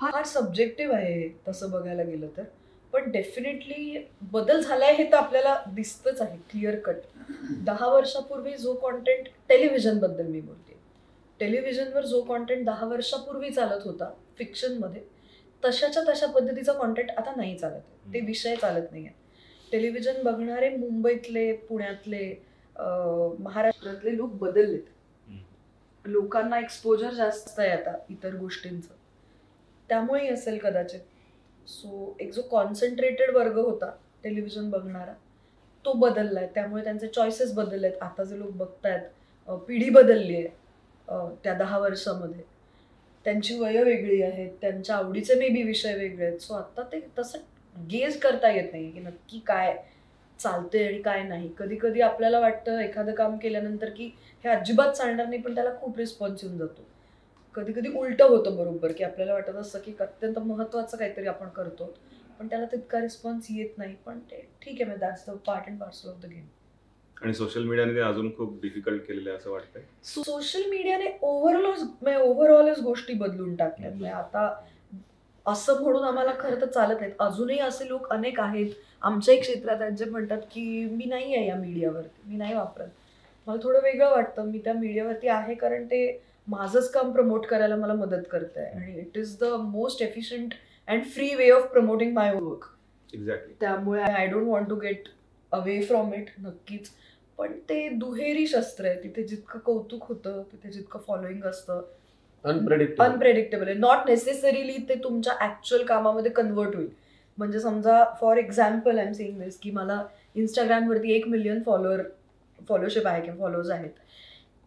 [0.00, 2.42] फार सब्जेक्टिव्ह आहे तसं बघायला गेलं तर.
[2.92, 6.96] पण डेफिनेटली बदल झालाय हे तर आपल्याला दिसतच आहे क्लिअर कट
[7.64, 10.78] दहा वर्षापूर्वी जो कॉन्टेंट टेलिव्हिजनबद्दल मी बोलते.
[11.40, 15.02] टेलिव्हिजनवर जो कॉन्टेंट दहा वर्षापूर्वी चालत होता फिक्शनमध्ये
[15.62, 17.72] तशाच्या तशा पद्धतीचा कॉन्टेंट आता नाही चालत.
[17.74, 18.12] आहे.
[18.12, 19.08] ते विषय चालत नाही
[19.72, 22.28] टेलिव्हिजन बघणारे मुंबईतले पुण्यातले
[23.38, 24.82] महाराष्ट्रातले लोक बदललेत.
[26.04, 28.94] लोकांना एक्सपोजर जास्त आहे आता इतर गोष्टींचं.
[29.88, 31.00] त्यामुळेही असेल कदाचित.
[31.68, 33.90] सो एक जो कॉन्सन्ट्रेटेड वर्ग होता
[34.24, 35.12] टेलिव्हिजन बघणारा
[35.84, 36.46] तो बदललाय.
[36.54, 42.42] त्यामुळे त्यांचे चॉईसेस बदलले आहेत आता जे लोक बघतायत पिढी बदलली आहे त्या दहा वर्षामध्ये.
[43.26, 46.38] त्यांची वयं वेगळी आहेत त्यांच्या आवडीचे मे बी विषय वेगळे आहेत.
[46.38, 47.38] सो आता ते तसं
[47.76, 49.76] गेज करता येत नाही की नक्की काय
[50.38, 51.48] चालतंय आणि काय नाही.
[51.58, 54.10] कधी कधी आपल्याला वाटतं एखादं काम केल्यानंतर की
[54.44, 56.86] हे अजिबात चालणार नाही पण त्याला खूप रिस्पॉन्स येऊन जातो.
[57.54, 61.94] कधी कधी उलटं होतं बरोबर की आपल्याला वाटत असतं की अत्यंत महत्त्वाचं काहीतरी आपण करतो
[62.40, 63.94] पण त्याला तितका रिस्पॉन्स येत नाही.
[64.06, 66.44] पण ते ठीक आहे that's the part and parcel of the game
[67.22, 69.82] आणि सोशल मीडियाने ते अजून खूप डिफिकल्ट केलेलं आहे असं वाटतंय?
[70.04, 73.92] सोशल मीडियाने ओव्हरऑल ओव्हरऑलच गोष्टी बदलून टाकल्यात.
[73.92, 74.48] म्हणजे आता
[75.46, 77.12] असं म्हणून आम्हाला खरं तर चालत नाहीत.
[77.20, 78.70] अजूनही असे लोक अनेक आहेत.
[79.02, 82.88] आमच्याही क्षेत्रात आहेत जे म्हणतात की मी नाही आहे या मीडियावरती मी नाही वापरत.
[83.46, 84.50] मला थोडं वेगळं वाटतं.
[84.50, 88.98] मी त्या मीडियावरती आहे कारण ते माझंच काम प्रमोट करायला मला मदत करत आहे आणि
[89.00, 90.54] it is the most efficient
[90.88, 92.64] and free way of promoting my work
[93.12, 95.08] exactly त्यामुळे I don't want to get
[95.52, 96.90] away from it नक्कीच.
[97.40, 101.82] पण ते दुहेरी शस्त्र आहे तिथे जितकं कौतुक होतं तिथे जितकं फॉलोईंग असतं
[102.44, 103.76] अनप्रेडिक्टेबल अनप्रेडिक्टेबल आहे.
[103.78, 106.88] नॉट नेसेसरीली ते तुमच्या ऍक्च्युअल कामामध्ये कन्वर्ट होईल.
[107.38, 110.02] म्हणजे समजा for example I am saying this की मला
[110.34, 112.02] इंस्टाग्रामवरती एक मिलियन फॉलोअर
[112.68, 113.90] फॉलोशिप आहे किंवा फॉलोअर्स आहेत.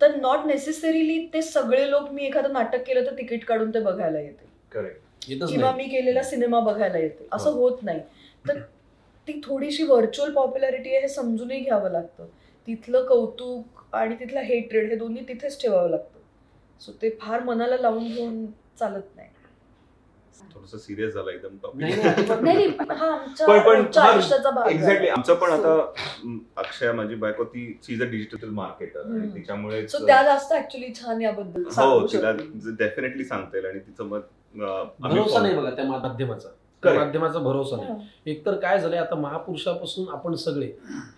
[0.01, 4.19] तर नॉट नेसेसरीली ते सगळे लोक मी एखादं नाटक केलं तर तिकीट काढून ते बघायला
[4.19, 4.45] येते.
[5.47, 7.27] किंवा मी केलेला सिनेमा बघायला येते.
[7.31, 7.59] असं हो.
[7.59, 7.99] होत नाही.
[8.47, 8.59] तर
[9.27, 12.27] ती थोडीशी व्हर्च्युअल पॉप्युलॅरिटी आहे हे समजूनही घ्यावं लागतं.
[12.67, 16.19] तिथलं कौतुक आणि तिथलं हेट्रेड हे दोन्ही तिथेच ठेवावं लागतं
[16.80, 18.45] सो ते फार मनाला लावून घेऊन
[18.80, 19.30] चालत नाही
[20.54, 21.84] थोडस सिरियस झालं एकदम
[22.91, 23.15] हा
[23.47, 23.86] पण- पण
[24.69, 25.08] एक्झॅक्टली.
[25.08, 29.30] आमचं पण So- आता अक्षय माझी बायको ती she is a digital marketer आणि.
[29.36, 32.32] तिच्यामुळे सो त्या जास्त ऍक्च्युली छान याबद्दल हो तिला.
[32.80, 34.21] डेफिनेटली सांगता येईल आणि तिचं मत
[35.02, 36.49] भरोसा नाही बघा त्या माध्यमाचा
[36.84, 36.93] त्या.
[36.93, 38.08] माध्यमाचा भरोसा नाही.
[38.26, 40.71] एकतर काय झालंय आता महापुरुषापासून आपण सगळे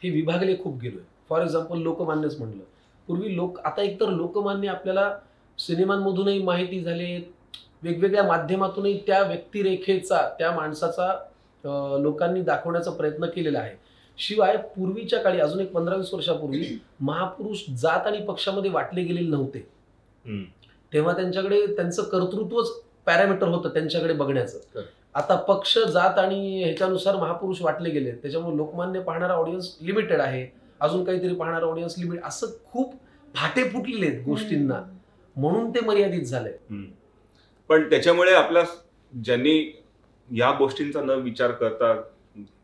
[0.03, 2.63] हे विभागले खूप गेलोय फॉर एक्झाम्पल लोकमान्यच म्हणलं
[3.07, 5.11] पूर्वी लोक आता एकतर लोकमान्य आपल्याला
[5.59, 7.15] सिनेमांमधूनही माहिती झाले
[7.83, 11.11] वेगवेगळ्या माध्यमातूनही त्या व्यक्तिरेखेचा त्या माणसाचा
[12.01, 13.75] लोकांनी दाखवण्याचा प्रयत्न केलेला आहे.
[14.17, 19.59] शिवाय पूर्वीच्या काळी अजून एक पंधरा वीस वर्षापूर्वी महापुरुष जात आणि पक्षामध्ये वाटले गेलेले नव्हते.
[20.91, 22.69] तेव्हा त्यांच्याकडे त्यांचं कर्तृत्वच
[23.05, 24.81] पॅरामीटर होतं त्यांच्याकडे बघण्याचं.
[25.15, 28.11] आता पक्ष जात आणि ह्याच्यानुसार महापुरुष वाटले गेले.
[28.11, 30.45] त्याच्यामुळे लोकमान्य पाहणारा ऑडियन्स लिमिटेड आहे.
[30.85, 32.93] अजून काहीतरी पाहणारा ऑडियन्स लिमिट असं खूप
[33.35, 34.81] फाटे फुटलेले आहेत गोष्टींना.
[35.35, 36.53] म्हणून ते मर्यादित झालंय.
[36.69, 36.83] हम्म.
[37.69, 38.59] पण त्याच्यामुळे आपला
[39.23, 39.83] ज्यांनी
[40.31, 41.93] या गोष्टींचा न विचार करता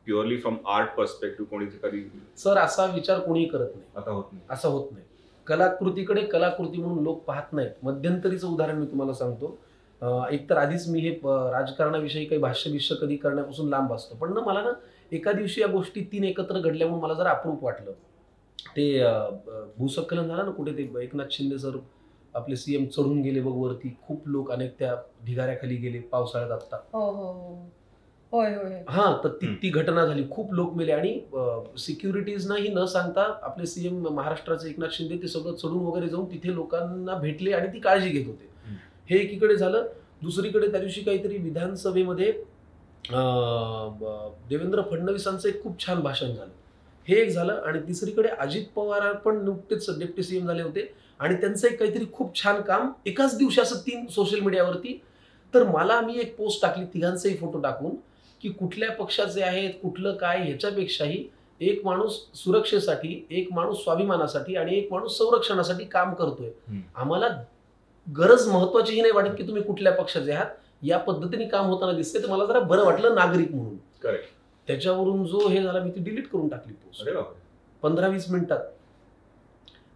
[0.05, 3.81] प्युअरली फ्रॉम आर्ट पर्स्पेक्टिव्ह कोणी कधी सर असा विचार कोणीही करत नाही.
[3.95, 4.43] आता होत नाही.
[4.49, 5.05] असं होत नाही.
[5.47, 7.71] कलाकृतीकडे कलाकृती म्हणून लोक पाहत नाहीत.
[7.83, 9.59] मध्यंतरीचं उदाहरण मी तुम्हाला सांगतो.
[10.01, 14.15] अं, एकतर आधीच मी हे राजकारणाविषयी काही भाष्य बिष्य कधी करण्यापासून लांब असतो.
[14.15, 14.71] पण ना मला ना
[15.11, 17.91] एका दिवशी या गोष्टी तीन एकत्र घडल्यामुळे मला जरा अप्रूप वाटलं.
[18.67, 18.85] ते
[19.77, 21.77] भूसंकलन झालं ना कुठे ते एकनाथ शिंदे सर
[22.35, 23.89] आपले सीएम चढून गेले बघ वरती.
[24.03, 24.95] खूप लोक अनेक त्या
[25.25, 27.55] ढिगाऱ्याखाली गेले पावसाळ्यात आता हो हो हो.
[28.33, 28.83] होय होय.
[28.87, 29.47] हा तर ती.
[29.63, 30.23] ती घटना झाली.
[30.31, 31.19] खूप लोक मेले आणि
[31.77, 37.15] सिक्युरिटीजनाही न सांगता आपले सीएम महाराष्ट्राचे एकनाथ शिंदे ते सगळं चढून वगैरे जाऊन तिथे लोकांना
[37.17, 38.49] भेटले आणि ती काळजी घेत होते.
[39.09, 39.17] हे.
[39.17, 39.87] एकीकडे झालं.
[40.21, 42.31] दुसरीकडे त्या दिवशी काहीतरी विधानसभेमध्ये
[44.49, 46.49] देवेंद्र फडणवीसांचं एक खूप छान भाषण झालं.
[47.07, 50.91] हे एक झालं आणि तिसरीकडे अजित पवार पण नुकतेच डेप्टी सीएम झाले होते.
[51.19, 54.99] आणि त्यांचं एक काहीतरी खूप छान काम एकाच दिवशी असं तीन सोशल मीडियावरती
[55.53, 57.95] तर मला मी एक पोस्ट टाकली तिघांचेही फोटो टाकून
[58.43, 61.23] की कुठल्या पक्षाचे आहेत कुठलं काय ह्याच्यापेक्षाही
[61.61, 66.49] एक माणूस सुरक्षेसाठी एक माणूस स्वाभिमानासाठी आणि एक माणूस संरक्षणासाठी काम करतोय.
[66.95, 67.27] आम्हाला
[68.07, 70.45] गरज महत्वाची ही नाही वाटत की तुम्ही कुठल्या पक्षाचे आहात.
[70.83, 73.75] या पद्धतीने काम होताना दिसते तर मला जरा बरं वाटलं नागरिक म्हणून.
[74.03, 74.29] करेक्ट
[74.67, 77.39] त्याच्यावरून जो हे झाला मी ती डिलीट करून टाकली पोस्ट अरे बापरे.
[77.83, 78.59] पंधरा वीस मिनिटात.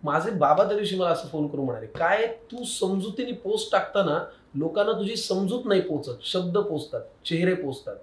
[0.03, 4.19] माझे बाबा त्या दिवशी मला असं फोन करून म्हणाले काय तू समजुतीने पोस्ट टाकताना
[4.55, 6.17] लोकांना तुझी समजूत नाही पोचत.
[6.23, 7.95] शब्द पोचतात चेहरे पोचतात.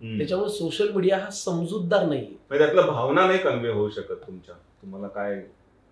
[0.00, 2.58] त्याच्यामुळे सोशल मीडिया हा समजूतदार नाहीये.
[2.58, 4.54] त्यातलं भावना नाही कन्वे होऊ शकत तुमच्या.
[4.82, 5.34] तुम्हाला काय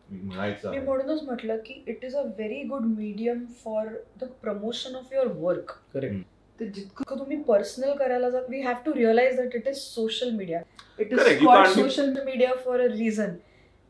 [0.08, 0.78] म्हणायचं मी?
[0.78, 3.86] म्हणूनच म्हटलं की it is a very good medium for
[4.20, 6.16] the promotion of your work correct
[6.60, 10.60] ते जितकं तुम्ही पर्सनल करायला जात we have to realise that it is social media
[10.98, 13.34] it is called be- social media for a reason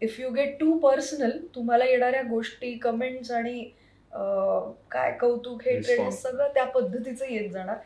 [0.02, 3.70] if you get too personal तुम्हाला येणाऱ्या गोष्टी comments आणि
[4.90, 6.08] काय कौतुक हे ट्रेड.
[6.10, 7.76] सगळं त्या पद्धतीचं येत जाणार.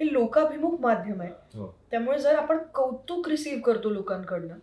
[0.00, 1.30] हे लोकाभिमुख माध्यम आहे.
[1.54, 1.66] हो.
[1.90, 4.58] त्यामुळे जर आपण कौतुक रिसीव्ह करतो लोकांकडनं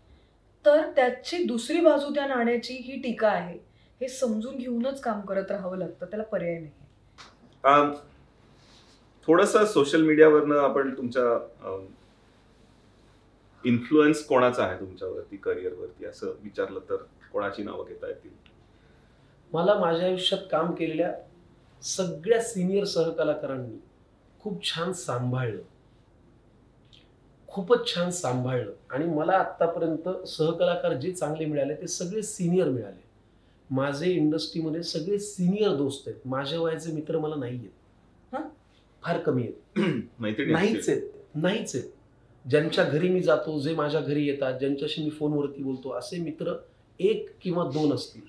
[0.65, 3.58] तर त्याची दुसरी बाजू त्या नाण्याची ही टीका आहे.
[4.02, 6.06] हे समजून घेऊनच काम करत राहावं लागतं.
[6.06, 6.71] त्याला पर्याय नाही
[7.63, 7.91] अं,
[9.28, 11.24] थोडस सोशल मीडियावरनं आपण तुमच्या
[13.64, 16.96] इन्फ्लुएन्स कोणाचा आहे तुमच्यावरती करिअरवरती असं विचारलं तर
[17.34, 18.30] कोणाची नावं घेता येतील?
[19.54, 21.14] मला माझ्या आयुष्यात काम केलेल्या
[21.82, 23.78] सगळ्या सिनियर सहकलाकारांनी
[24.40, 25.62] खूप छान सांभाळलं.
[27.48, 28.72] खूपच छान सांभाळलं.
[28.90, 33.02] आणि मला आत्तापर्यंत सहकलाकार जे चांगले मिळाले ते सगळे सिनियर मिळाले.
[33.70, 36.20] माझे इंडस्ट्रीमध्ये सगळे सिनियर दोस्त आहेत.
[36.26, 38.48] माझ्या वयाचे मित्र मला नाही आहेत हं?
[39.04, 39.80] फार कमी आहेत.
[40.20, 40.90] मैत्रिणी नाहीच.
[40.90, 41.02] आहेत.
[41.36, 41.88] नाहीच आहेत.
[42.46, 46.54] ज्यांच्या घरी मी जातो जे माझ्या घरी येतात ज्यांच्याशी मी फोनवरती बोलतो असे मित्र
[47.00, 48.22] एक किंवा दोन असतील.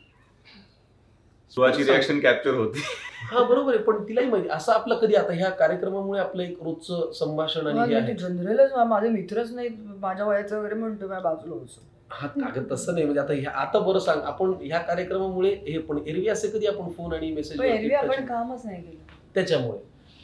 [1.57, 2.81] रिॲक्शन कॅप्चर होती.
[3.23, 3.83] हा बरोबर आहे.
[3.85, 8.15] पण तिलाही माहिती असं आपलं कधी आता ह्या कार्यक्रमामुळे आपलं एक रोजचं संभाषण आणि हे
[8.15, 13.05] जनरलच माझे मित्रच नाहीत माझ्या वयाचं वगैरे म्हणतो माझ्या बाजूला बसून हा कागद तसं नाही.
[13.05, 16.91] म्हणजे आता ह्या आता बरं सांग आपण ह्या कार्यक्रमामुळे हे पण एरवी असे कधी आपण
[16.91, 19.03] फोन आणि मेसेज पण एरवी आपण कामच नाही केलं.
[19.35, 19.79] त्याच्यामुळे.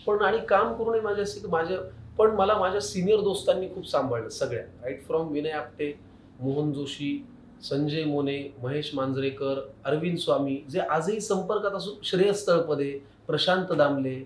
[0.09, 1.79] पण आणि काम करूनही माझ्या असे माझ्या
[2.18, 4.62] पण मला माझ्या सिनियर दोस्तांनी खूप सांभाळलं सगळ्या.
[4.83, 5.92] राईट फ्रॉम विनय आपटे
[6.40, 7.25] मोहन जोशी
[7.62, 12.90] संजय मोने महेश मांजरेकर अरविंद स्वामी जे आजही संपर्कात असून श्रेयस तळपदे
[13.27, 14.18] प्रशांत दामले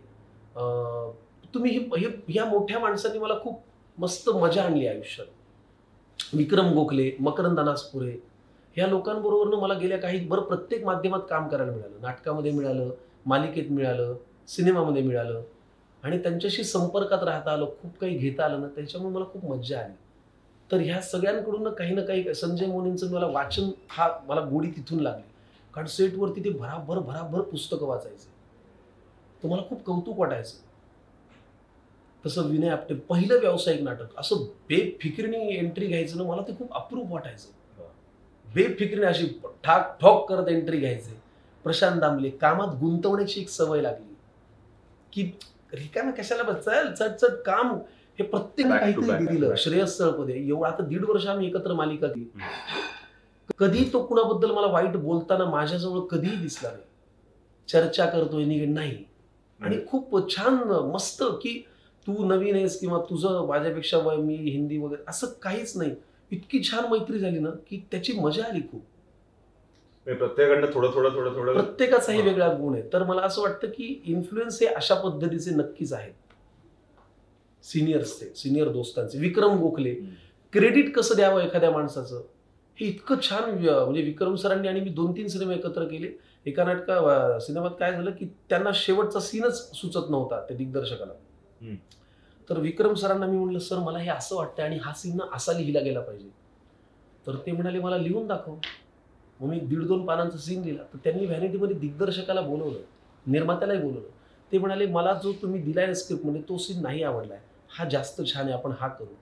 [1.54, 3.60] तुम्ही हे हे ह्या मोठ्या माणसांनी मला खूप
[3.98, 5.26] मस्त मजा आणली आयुष्यात.
[6.34, 8.16] विक्रम गोखले मकरंद अनासपुरे
[8.76, 12.00] ह्या लोकांबरोबरनं मला गेल्या काही बरं प्रत्येक माध्यमात काम करायला मिळालं.
[12.02, 12.90] नाटकामध्ये मिळालं
[13.26, 14.14] मालिकेत मिळालं
[14.48, 15.42] सिनेमामध्ये मिळालं.
[16.02, 19.92] आणि त्यांच्याशी संपर्कात राहता आलं खूप काही घेता आलं ना त्याच्यामुळे मला खूप मज्जा आली.
[20.72, 25.22] तर ह्या सगळ्यांकडून काही ना काही संजय मोनींचं मला वाचन हा मला गोडी तिथून लागली.
[25.74, 28.30] कारण सेटवरती ते भराभर भराभर पुस्तकं वाचायचे.
[29.42, 30.56] तर मला खूप कौतुक वाटायचं.
[32.26, 34.36] तसं विनय आपटे पहिलं व्यावसायिक नाटक असं
[34.68, 37.48] बेफिकिरीने एंट्री घ्यायचं ना मला ते खूप अप्रूप वाटायचं.
[38.54, 39.26] बेफिकिरीने अशी
[39.64, 41.22] ठाक ठोक करत एंट्री घ्यायचे.
[41.64, 44.16] प्रशांत दामले कामात गुंतवण्याची एक सवय लागली.
[45.12, 45.38] की
[45.74, 46.64] रिकाम्या कशाला बस?
[46.64, 47.76] चल चट चट काम.
[48.18, 49.54] हे प्रत्येकाने to काहीतरी दिलं.
[49.56, 52.40] श्रेयस तळपदे एवढं आता दीड वर्ष आम्ही एकत्र मालिका केली.
[53.58, 56.82] कधी तो कुणाबद्दल मला वाईट बोलताना माझ्याजवळ कधीही दिसला नाही.
[57.68, 59.04] चर्चा करतोय निगड नाही.
[59.60, 60.54] आणि खूप छान
[60.92, 61.64] मस्त की
[62.06, 65.94] तू नवीन आहेस किंवा तुझं माझ्यापेक्षा मी हिंदी वगैरे असं काहीच नाही.
[66.30, 68.82] इतकी छान मैत्री झाली ना की त्याची मजा आली खूप.
[70.06, 72.24] प्रत्येकाकडनं थोडं थोडं थोडं थोडं प्रत्येकाचा हे हा.
[72.24, 72.82] वेगळा गुण आहे.
[72.92, 76.12] तर मला असं वाटतं की इन्फ्लुएन्स हे अशा पद्धतीचे नक्कीच आहेत.
[77.64, 79.18] सिनियर्सचे सिनियर दोस्तांचे.
[79.18, 79.94] विक्रम गोखले.
[80.52, 82.22] क्रेडिट कसं द्यावं एखाद्या माणसाचं?
[82.78, 86.10] हे इतकं छान म्हणजे विक्रम सरांनी आणि मी दोन तीन सिनेमे एकत्र केले.
[86.46, 91.12] एका नाटका सिनेमात काय झालं की त्यांना शेवटचा सीनच सुचत नव्हता त्या दिग्दर्शकाला.
[92.50, 95.52] तर विक्रम सरांना मी म्हणलं सर मला हे असं वाटतं आणि हा सीन ना असा
[95.52, 96.28] लिहिला गेला पाहिजे.
[97.26, 98.54] तर ते म्हणाले मला लिहून दाखव.
[99.42, 100.82] मग मी दीड दोन पानांचा सीन दिला.
[100.82, 102.78] तर त्यांनी व्हॅनिटीमध्ये दिग्दर्शकाला बोलवलं.
[103.26, 104.08] निर्मात्यालाही बोलवलं.
[104.52, 107.38] ते म्हणाले मला जो तुम्ही दिलाय ना स्क्रिप्टमध्ये तो सीन नाही आवडलाय.
[107.68, 109.14] हा जास्त छान आहे आपण हा करू.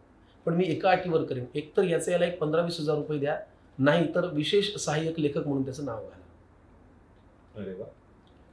[0.46, 1.44] पण मी एका अटीवर करेन.
[1.54, 3.38] एकतर याचे याला एक पंधरा वीस हजार रुपये द्या.
[3.78, 7.62] नाही तर विशेष सहाय्यक लेखक म्हणून त्याचं नाव घाला.
[7.62, 7.84] अरे वा.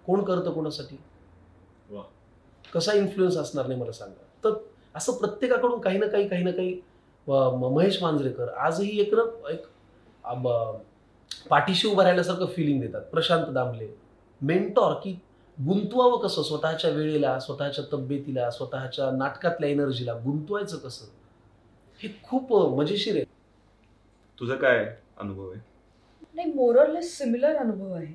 [0.05, 0.97] कोण करतं कोणासाठी?
[1.89, 2.03] वा.
[2.73, 4.23] कसा इन्फ्लुएन्स असणार नाही मला सांगा.
[4.43, 4.53] तर
[4.95, 6.81] असं प्रत्येकाकडून काही ना काही काही ना काही
[7.27, 8.49] महेश मांजरेकर.
[8.49, 9.65] आजही एक ना एक
[11.49, 13.01] पाठीशी उभं राहिल्यासारखं फिलिंग देतात.
[13.01, 13.87] प्रशांत दामले
[14.41, 15.11] मेंटॉर की
[15.57, 16.43] गुंतवावं कसं?
[16.43, 21.05] स्वतःच्या वेळेला स्वतःच्या तब्येतीला स्वतःच्या नाटकातल्या एनर्जीला गुंतवायचं कसं?
[21.99, 23.25] हे खूप मजेशीर आहे.
[24.37, 24.85] तुझा काय
[25.17, 25.59] अनुभव आहे?
[26.35, 28.13] नाही मोरलेस सिमिलर अनुभव आहे.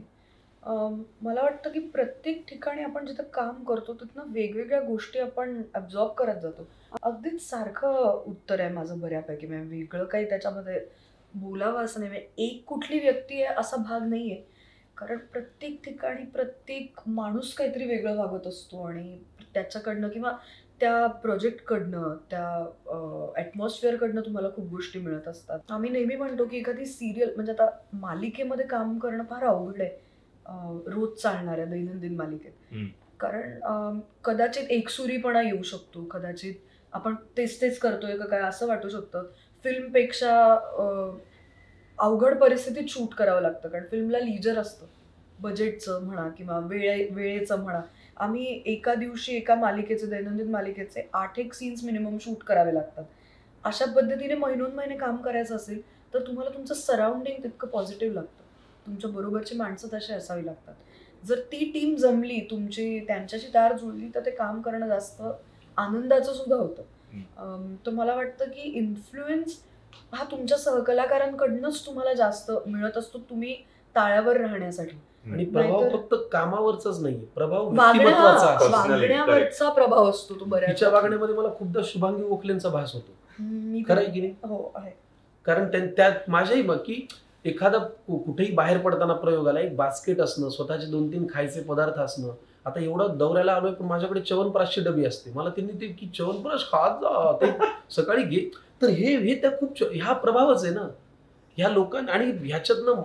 [1.23, 6.41] मला वाटतं की प्रत्येक ठिकाणी आपण जिथं काम करतो तिथनं वेगवेगळ्या गोष्टी आपण अब्झॉर्ब करत
[6.43, 6.67] जातो.
[7.03, 9.47] अगदीच सारखं उत्तर आहे माझं बऱ्यापैकी.
[9.47, 10.79] म्हणजे वेगळं काही त्याच्यामध्ये
[11.35, 14.51] बोलावं असं नाही एक कुठली व्यक्ती आहे असा भाग नाही आहे
[14.97, 19.19] कारण प्रत्येक ठिकाणी प्रत्येक माणूस काहीतरी वेगळं वागत असतो आणि
[19.55, 20.33] त्याच्याकडनं किंवा
[20.81, 22.45] त्या प्रोजेक्टकडनं त्या
[23.37, 25.59] ॲटमॉस्फिअरकडनं तुम्हाला खूप गोष्टी मिळत असतात.
[25.71, 31.21] आम्ही नेहमी म्हणतो की एखादी सिरियल म्हणजे आता मालिकेमध्ये काम करणं फार अवघड आहे रोज
[31.21, 32.53] चालणाऱ्या दैनंदिन मालिकेत.
[33.21, 36.55] कारण कदाचित एकसुरीपणा येऊ शकतो कदाचित
[36.93, 39.31] आपण तेच तेच करतोय का काय असं वाटू शकतं.
[39.65, 40.35] फिल्मपेक्षा
[41.99, 44.87] अवघड परिस्थितीत शूट करावं लागतं कारण फिल्मला लिजर असतं.
[45.41, 47.81] बजेटचं म्हणा किंवा वेळे वेळेचं म्हणा.
[48.17, 53.05] आम्ही एका दिवशी एका मालिकेचे दैनंदिन मालिकेचे आठ एक सीन्स मिनिमम शूट करावे लागतात.
[53.65, 55.81] अशा पद्धतीने महिनोन महिने काम करायचं असेल
[56.15, 58.41] तर तुम्हाला तुमचं सराउंडिंग तितकं पॉझिटिव्ह लागतं.
[58.87, 60.75] तुमच्या बरोबरची माणसं तशी असावी लागतात.
[61.23, 65.23] जर ती टीम जमली तुमची त्यांच्याशी तार जुळली तर ते काम करणं जास्त
[65.77, 66.83] आनंदाचं सुद्धा होतं.
[67.87, 69.59] तर मला वाटतं की इन्फ्लुएन्स
[70.13, 73.55] हा तुमच्या सहकलाकारांकडनंच तुम्हाला जास्त मिळत असतो तुम्ही
[73.95, 74.99] ताळ्यावर राहण्यासाठी.
[75.33, 77.25] आणि प्रभाव फक्त कामावरचाच नाहीये.
[77.25, 77.71] प्रभाव
[78.71, 83.13] वागण्यावरचा प्रभाव असतो तो बऱ्याच वागण्यामध्ये मला खूपदा शुभांगी गोखलेंचा भास होतो.
[83.39, 84.35] मी खरं आहे की नाही?
[84.43, 84.91] हो आहे.
[85.45, 87.09] कारण त्यां- त्यात माझ्याही मग की
[87.45, 92.29] एखादा कुठेही बाहेर पडताना प्रयोगाला एक बास्केट असणं स्वतःचे दोन तीन खायचे पदार्थ असणं
[92.67, 95.31] आता एवढं दौऱ्याला आलोय पण माझ्याकडे च्यवनप्राशची डबी असते.
[95.35, 97.51] मला त्यांनी ते की च्यवनप्राश खात जा ते
[97.91, 98.49] सकाळी घे.
[98.83, 100.87] तर हे हे त्या खूप च- हा प्रभावच आहे ना.
[101.57, 103.03] ह्या लोकांना आणि ह्याच्यातनं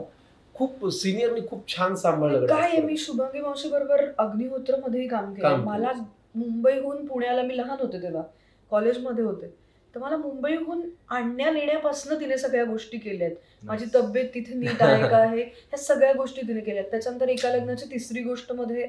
[0.55, 2.45] खूप सिनियरनी खूप छान सांभाळलं.
[2.45, 5.55] काय मी शुभांगी मावशी बरोबर अग्निहोत्र मध्येही काम केलं.
[5.64, 5.91] मला
[6.36, 8.24] मुंबईहून पुण्याला मी लहान होते तेव्हा
[8.72, 9.47] कॉलेजमध्ये होते.
[9.93, 15.10] तर मला मुंबईहून आणण्या नेण्यापासून तिने सगळ्या गोष्टी केल्या आहेत माझी तब्येत तिथे नीट आहे
[15.10, 18.86] का आहे ह्या सगळ्या गोष्टी तिने केल्या आहेत त्याच्यानंतर एका लग्नाची तिसरी गोष्टमध्ये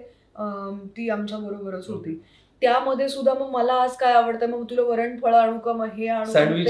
[0.97, 2.23] ती आमच्या बरोबरच होती.
[2.63, 6.09] त्यामध्ये सुद्धा मग मला आज काय आवडतं मग तुला वरण फळ आणू का मग हे
[6.09, 6.69] आणू सँडविच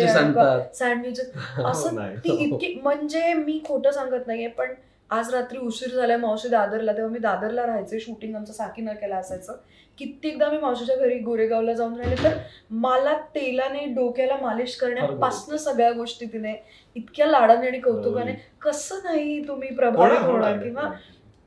[0.74, 1.20] सँडविच
[1.64, 1.96] असं.
[2.14, 4.74] ती इतकी म्हणजे मी खोटं सांगत नाहीये पण
[5.10, 9.56] आज रात्री उशीर झालाय मावशी दादरला तेव्हा मी दादरला राहायचे शूटिंग आमचं साकी केला असायचं.
[9.98, 12.36] कित्येकदा मी मावशीच्या घरी गोरेगावला जाऊन राहिले तर
[12.70, 16.54] मला तेलाने डोक्याला मालिश करण्यापासून सगळ्या गोष्टी तिने
[16.96, 18.32] इतक्या लाडाने आणि कौतुकाने.
[18.62, 20.58] कसं नाही तुम्ही प्रभावित होणार.
[20.58, 20.90] किंवा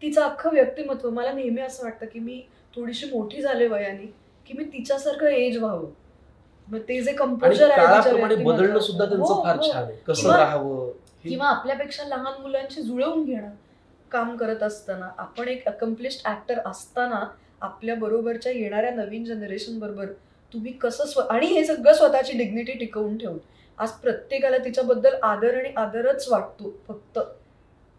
[0.01, 2.41] तिचं अख्खं व्यक्तिमत्व मला नेहमी असं वाटतं की मी
[2.75, 4.05] थोडीशी मोठी झाले वयाने
[4.47, 5.89] की मी तिच्यासारखं एज व्हावं
[6.67, 8.37] मग ते जे व्यक्तिमत्वात.
[8.45, 9.71] बदलणं सुद्धा त्यांचं हो, फार हो.
[9.71, 10.91] छान कसं किंवा- राहावं
[11.23, 13.49] किंवा आपल्यापेक्षा लहान मुलांशी जुळवून घेणं
[14.11, 17.23] काम करत असताना आपण एक अकम्प्लिश्ड ऍक्टर असताना
[17.61, 20.05] आपल्या बरोबरच्या येणाऱ्या नवीन जनरेशन बरोबर
[20.53, 23.37] तुम्ही कसं स्व आणि हे सगळं स्वतःची डिग्निटी टिकवून ठेवून
[23.77, 27.19] आज प्रत्येकाला तिच्याबद्दल आदर आणि आदरच वाटतो फक्त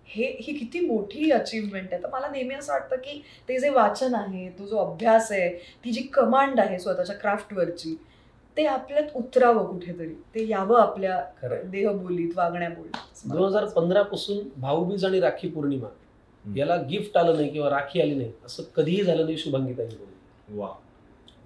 [0.08, 2.02] हे ही किती मोठी अचीवमेंट आहे.
[2.02, 5.48] तर मला नेहमी असं वाटतं की ते जे वाचन आहे तो जो अभ्यास आहे
[5.84, 7.94] ती जी कमांड आहे स्वतःच्या क्राफ्टवरची
[8.56, 10.14] ते आपल्यात उतरावं कुठेतरी.
[10.34, 11.20] ते यावं आपल्या.
[11.64, 15.88] देहबोलीत वागण्या बोलीत दोन हजार पंधरा पासून भाऊबीज आणि राखी पौर्णिमा
[16.44, 20.68] याला गिफ्ट आलं नाही किंवा राखी आली नाही असं कधीही झालं नाही शुभांगीताईकडून वा.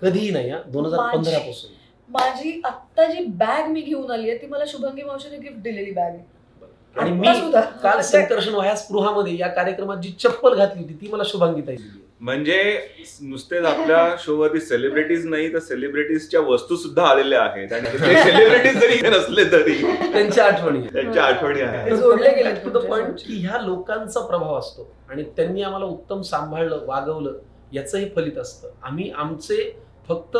[0.02, 1.70] कधीही नाही हा दोन हजार पंधरा पासून.
[2.08, 6.12] माझी आत्ता जी बॅग मी घेऊन आली आहे ती मला शुभांगी मावशीने गिफ्ट दिलेली बॅग
[6.12, 6.24] आहे.
[6.98, 7.28] आणि मी.
[7.82, 12.02] काल संकर्षण वह्या स्पृहामध्ये या कार्यक्रमात जी चप्पल घातली होती ती मला शुभांगीताई दिली.
[12.20, 12.58] म्हणजे
[13.22, 17.72] नुसतेच आपल्या शोवरती सेलिब्रिटीज नाही तर सेलिब्रिटीजच्या वस्तू सुद्धा आलेल्या आहेत.
[17.72, 19.74] आणि ते सेलिब्रिटीज जरी नसले तरी.
[20.12, 20.80] त्यांच्या आठवणी.
[20.92, 21.90] त्यांच्या आठवणी आहेत.
[21.90, 24.88] ते जोडले गेले टू द पॉइंट की ह्या लोकांचा प्रभाव असतो.
[25.10, 27.32] आणि त्यांनी आम्हाला उत्तम सांभाळलं वागवलं
[27.72, 28.68] याचं हे फलित असतं.
[28.82, 29.70] आम्ही आमचे
[30.08, 30.36] फक्त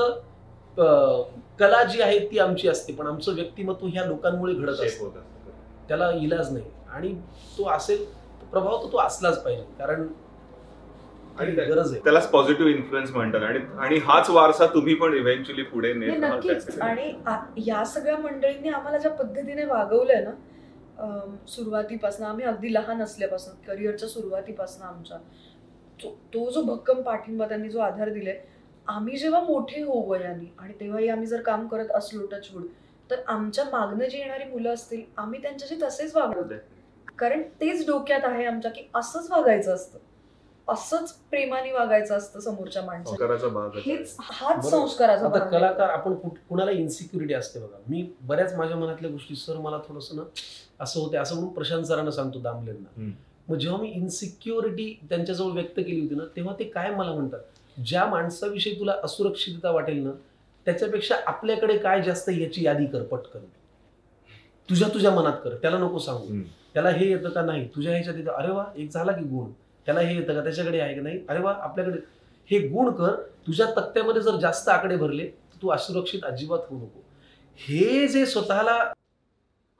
[1.60, 5.10] कला जी आहे ती आमची असते पण आमचं व्यक्तिमत्व ह्या लोकांमुळे घडत असतं.
[5.88, 6.64] त्याला इलाज नाही.
[6.90, 7.14] आणि
[7.58, 8.04] तो असेल
[8.50, 9.62] प्रभाव तो तो असलाच पाहिजे.
[9.78, 10.06] कारण
[11.38, 12.00] आणि गरज आहे.
[12.04, 13.42] त्यालाच पॉझिटिव्ह इन्फ्लुएन्स म्हणतात.
[13.42, 16.78] आणि आणि हाच वारसा तुम्ही पण इव्हेंच्युअली पुढे हे नेत नक्कीच.
[16.80, 17.12] आणि
[17.66, 20.30] या सगळ्या मंडळींनी आम्हाला ज्या पद्धतीने वागवलंय ना
[21.48, 25.18] सुरुवातीपासून आम्ही अगदी लहान असल्यापासून करिअरच्या सुरुवातीपासून आमच्या
[26.02, 28.38] तो तो जो भक्कम पाठिंबा त्यांनी जो आधार दिलाय
[28.86, 32.64] आम्ही जेव्हा मोठे होऊ वयाने आणि तेव्हाही आम्ही जर काम करत असलो टचवूड
[33.10, 36.54] तर आमच्या मागणं जी येणारी मुलं असतील आम्ही त्यांच्याशी तसेच वागवतो
[37.18, 39.98] कारण तेच डोक्यात आहे आमच्या की असंच वागायचं असतं
[40.68, 43.82] असंच प्रेमाने वागायचं असतं समोरच्या माणसाला संस्काराचा भाग आहे.
[43.86, 44.68] हेच हाच.
[44.70, 45.50] संस्काराचा आता भाग आहे.
[45.50, 50.08] कलाकार आपण कुठ- कुणाला इन्सिक्युरिटी असते बघा मी बऱ्याच माझ्या मनातल्या गोष्टी सर मला थोडस
[50.12, 50.22] ना
[50.80, 53.10] असं होते असं म्हणून प्रशांत सरांना सांगतो दामलेंना.
[53.48, 58.04] मग जेव्हा मी इन्सिक्युरिटी त्यांच्याजवळ व्यक्त केली होती ना तेव्हा ते काय मला म्हणतात ज्या
[58.06, 60.10] माणसाविषयी तुला असुरक्षितता वाटेल ना
[60.66, 63.44] त्याच्यापेक्षा आपल्याकडे काय जास्त याची यादी कर पटकन.
[64.68, 65.54] तुझ्या तुझ्या मनात कर.
[65.62, 66.40] त्याला नको सांगू.
[66.74, 67.66] त्याला हे येतं का नाही?
[67.74, 69.50] तुझ्या ह्याच्यात येतं अरे वा एक झाला की गुण.
[69.86, 70.42] त्याला हे येतं का?
[70.44, 71.20] त्याच्याकडे आहे का नाही?
[71.28, 71.98] अरे वा आपल्याकडे
[72.50, 73.14] हे गुण कर.
[73.46, 77.02] तुझ्या तक्त्यामध्ये जर जास्त आकडे भरले तर तू असुरक्षित अजिबात होऊ नको.
[77.58, 78.78] हे जे स्वतःला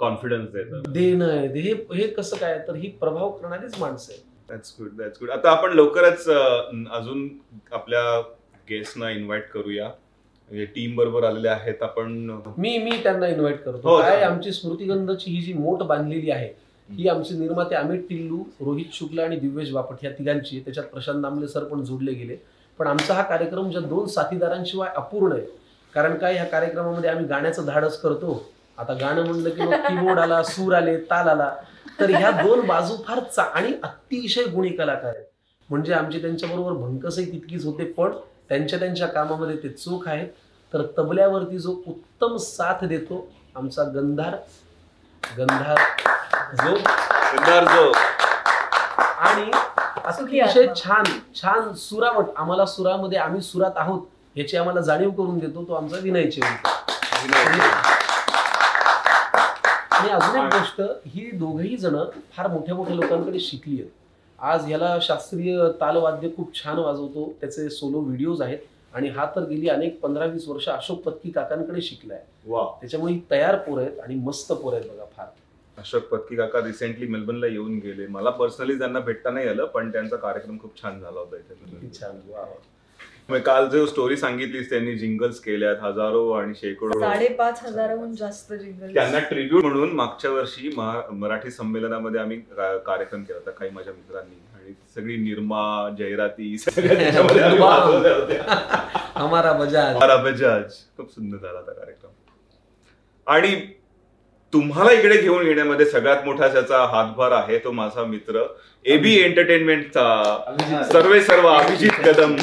[0.01, 0.51] कॉन्फिडन्स
[0.89, 2.59] देणं आहे हे हे कसं काय?
[2.69, 7.29] तर ही प्रभाव करणारीच माणसं आहे दॅट्स गुड दॅट्स गुड आता आपण लवकरच अजून
[7.73, 8.21] आपल्या
[8.69, 9.91] गेस्टना इन्व्हाइट करूया.
[10.51, 12.13] टीम बरोबर आलेले आहेत आपण
[12.59, 13.89] मी मी त्यांना इन्व्हाइट करतो.
[13.89, 14.23] हो, काय.
[14.23, 16.49] आमची स्मृतिगंधची ही जी मोठ बांधलेली आहे
[16.89, 20.61] ही आमचे निर्माते अमित टिल्लू रोहित शुक्ला आणि दिव्येश बापट या तिघांची.
[20.61, 22.37] त्याच्यात प्रशांत दामले सर पण जोडले गेले.
[22.79, 25.43] पण आमचा हा कार्यक्रम ज्या दोन साथीदारांशिवाय अपूर्ण आहे.
[25.95, 28.51] कारण काय ह्या कार्यक्रमामध्ये आम्ही गाण्याचं धाडस करतो.
[28.79, 31.55] आता गाणं म्हणलं की कीबोर्ड आला सूर आले ताल आला.
[32.01, 35.25] तर ह्या दोन बाजू फार चा आणि अतिशय गुणी कलाकार आहेत.
[35.71, 38.13] म्हणजे आमची त्यांच्याबरोबर भंकसही तितकीच होते पण
[38.51, 40.29] त्यांच्या त्यांच्या कामामध्ये ते चोख आहेत
[40.73, 43.27] तर तबल्यावरती जो उत्तम साथ देतो
[43.57, 44.37] आमचा गंधार
[45.23, 45.77] गंधार
[46.55, 46.77] जो.
[46.77, 47.91] सिद्धार्थ जो.
[49.19, 49.51] आणि
[50.05, 50.75] अतिशय आत्मा.
[50.75, 54.03] छान छान सुरावट आम्हाला सुरामध्ये आम्ही सुरात आहोत
[54.37, 56.75] याची आम्हाला जाणीव करून देतो तो आमचा विनय चेवलकर
[59.93, 61.97] आणि अजून एक गोष्ट ही दोघही जण
[62.37, 63.91] फार मोठ्या मोठ्या लोकांकडे शिकली आहेत.
[64.39, 68.59] आज ह्याला शास्त्रीय तालवाद्य खूप छान वाजवतो त्याचे सोलो व्हिडिओज आहेत
[68.93, 72.21] आणि हा तर गेली अनेक पंधरा वीस वर्ष अशोक पत्की काकांकडे शिकलाय.
[72.47, 75.27] वा त्याच्यामुळे तयार पोरं आहेत आणि मस्त पोरं आहेत बघा फार.
[75.79, 78.07] अशोक पत्की काका रिसेंटली मेलबर्नला येऊन गेले.
[78.07, 81.89] मला पर्सनली त्यांना भेटता नाही आलं पण त्यांचा कार्यक्रम खूप छान झाला होता इथे.
[82.01, 82.21] छान.
[83.29, 88.95] मग काल जो स्टोरी सांगितलीस त्यांनी जिंगल्स केल्यात हजारो आणि शेकडो साडेपाच हजाराहून जास्त जिंगल
[88.95, 90.75] त्यांना ट्रिब्यूट म्हणून मागच्या वर्षी
[91.13, 92.41] मराठी संमेलनामध्ये आम्ही
[92.87, 94.43] कार्यक्रम केला होता काही माझ्या मित्रांनी.
[94.55, 95.89] आणि सगळी निर्मा.
[99.17, 99.97] हमारा बजाज.
[99.97, 100.65] हमारा बजाज.
[100.97, 102.11] खूप सुंदर झाला होता कार्यक्रम.
[103.27, 103.67] आणि
[104.53, 108.43] तुम्हाला इकडे घेऊन येण्यामध्ये सगळ्यात मोठा त्याचा हातभार आहे तो माझा मित्र
[108.87, 112.37] एबी एंटरटेनमेंटचा सर्वे सर्व अभिजित कदम.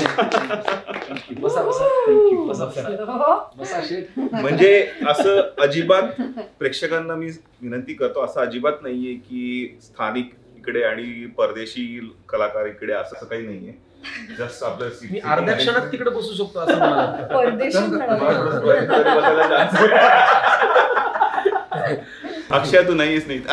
[1.39, 1.87] बसा बसा.
[2.47, 3.49] बसा बसा.
[3.57, 6.03] बसा शेठ म्हणजे असं अजिबात
[6.59, 7.29] प्रेक्षकांना मी
[7.61, 13.73] विनंती करतो असं अजिबात नाहीये की स्थानिक इकडे आणि परदेशी कलाकार इकडे असं काही नाहीये.
[14.39, 14.89] जस्ट आपलं
[15.29, 16.73] अर्ध्या क्षणात तिकडे बसू शकतो असं.
[22.51, 23.39] अक्षय तू नाहीयेस नाही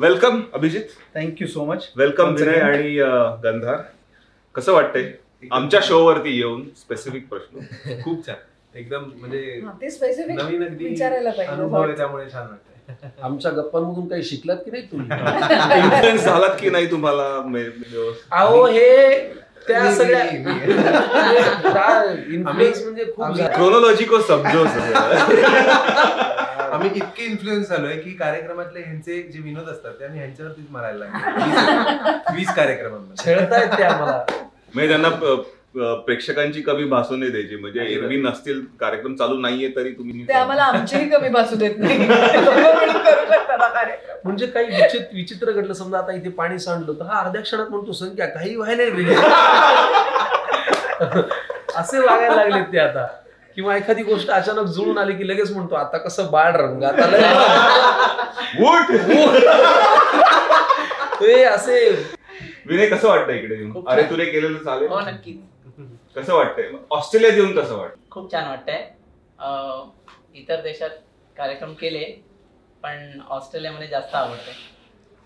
[0.00, 2.60] welcome Abhijit thank you so much welcome Vinay.
[2.60, 2.94] आणि
[3.42, 3.76] गंधार
[4.54, 5.10] कसं वाटतंय?
[5.52, 7.60] आमच्या शो वरती येऊन स्पेसिफिक प्रश्न.
[8.04, 8.36] खूप छान.
[8.74, 13.08] एकदम म्हणजे हा, ते स्पेसिफिक नवीन अगदी विचारायला अनुभव आहे त्यामुळे छान वाटतंय.
[13.22, 15.08] आमच्या गप्पांमधून काही शिकलात की नाही तुम्ही?
[15.80, 17.28] इन्फ्लुएन्स झालात की नाही तुम्हाला?
[18.30, 19.18] अहो हे
[19.68, 20.22] त्या सगळ्या
[22.34, 23.04] इन्फ्लुएन्स म्हणजे.
[23.54, 24.64] क्रोनॉलॉजी को समजो
[26.80, 32.34] आम्ही इतके इन्फ्लुएन्स झालोय की कार्यक्रमातले ह्यांचे जे विनोद असतात ते आम्ही ह्यांच्यावरतीच मारायला लागलो.
[32.36, 33.24] वीस कार्यक्रमांमध्ये.
[33.24, 34.24] छळतायत ते आम्हाला.
[34.74, 35.08] म्हणजे त्यांना
[36.06, 37.56] प्रेक्षकांची कमी भासू नाही द्यायची.
[37.56, 41.98] म्हणजे एरवी नसतील कार्यक्रम चालू नाहीये तरी तुम्ही ते आम्हाला आमचीही कमी भासू देत नाही.
[42.08, 43.84] हा.
[44.24, 47.92] म्हणजे काही विचित्र विचित्र घडलं समजा आता इथे पाणी सांडलं तर हा अर्ध्या क्षणात म्हणतो
[47.92, 48.82] संख्या काही व्हायला
[51.76, 53.06] असे वागायला लागलेत ते आता.
[53.60, 56.92] किंवा एखादी गोष्ट अचानक जुळून आली की लगेच म्हणतो आता कसं बाळ रंगात!
[61.20, 61.90] ते असे.
[62.66, 63.54] विनय कसं वाटतं इकडे
[63.86, 64.02] अरे.
[64.10, 64.88] तुला केलेलं चालेल.
[64.88, 65.36] हो नक्कीच
[66.16, 66.70] कसं वाटतंय?
[66.90, 68.88] ऑस्ट्रेलियात येऊन कसं वाटतं खूप छान वाटतंय.
[70.34, 70.90] इतर देशात
[71.36, 72.04] कार्यक्रम केले
[72.82, 74.52] पण ऑस्ट्रेलियामध्ये जास्त आवडते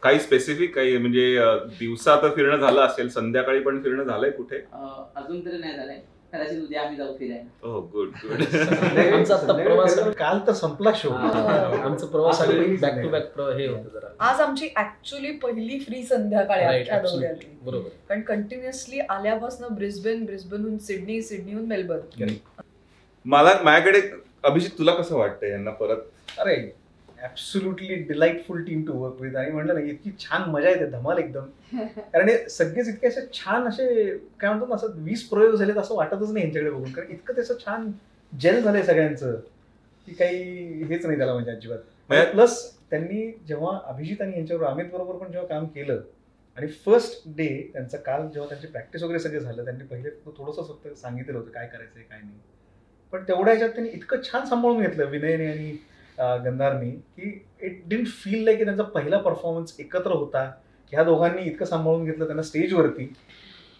[0.02, 1.38] काही स्पेसिफिक काही म्हणजे
[1.78, 4.56] दिवसा तर फिरणं झालं असेल संध्याकाळी पण फिरणं झालंय कुठे?
[5.16, 6.00] अजून तरी नाही झालंय.
[6.34, 7.68] कदाचित उद्या आम्ही जाऊ फिरायला.
[7.68, 8.40] हो गुड गुड
[9.14, 12.40] आमचा आता प्रवास काल तर संपला शो आमचं प्रवास
[12.80, 14.08] बॅक टू बॅक हे होतं जरा.
[14.20, 16.82] आज आमची ऍक्च्युली पहिली फ्री संध्याकाळी.
[16.84, 17.58] दौऱ्यातली.
[17.62, 17.88] बरोबर.
[18.08, 22.26] कारण कंटिन्युअसली आल्यापासून ब्रिस्बेन ब्रिस्बेनहून सिडनी सिडनीहून मेलबर्न.
[23.24, 24.00] मला माझ्याकडे
[24.44, 25.98] अभिजित तुला कसं वाटतंय यांना परत?
[26.38, 26.54] अरे
[27.24, 31.46] absolutely delightful team to work with आणि म्हणलं ना इतकी छान मजा येते धमाल एकदम.
[32.12, 33.86] कारण हे सगळेच इतके असे छान असे
[34.40, 36.90] काय म्हणतात ना असं वीस प्रयोग झालेत असं वाटतच नाही यांच्याकडे बघून.
[36.92, 37.90] कारण इतकं त्याचं छान
[38.32, 39.36] जेल झालंय सगळ्यांचं
[40.06, 41.78] की काही हेच नाही त्याला म्हणजे अजिबात.
[42.10, 42.58] म्हणजे- प्लस
[42.90, 46.00] त्यांनी जेव्हा अभिजित आणि यांच्याबरोबर अमित बरोबर पण जेव्हा काम केलं
[46.58, 50.88] आणि फर्स्ट डे त्यांचं काल जेव्हा त्यांची प्रॅक्टिस वगैरे सगळं झालं त्यांनी पहिले थोडंसं फक्त
[50.98, 52.38] सांगितलं होतं काय करायचंय काय नाही.
[53.12, 55.76] पण तेवढ्या ह्याच्यात त्यांनी इतकं छान सांभाळून घेतलं विनयने आणि अं,
[56.18, 57.30] गंधारनी की
[57.62, 60.50] इट डिंट फील लाईक की त्यांचा पहिला परफॉर्मन्स एकत्र होता.
[60.92, 63.12] ह्या दोघांनी इतकं सांभाळून घेतलं त्यांना स्टेजवरती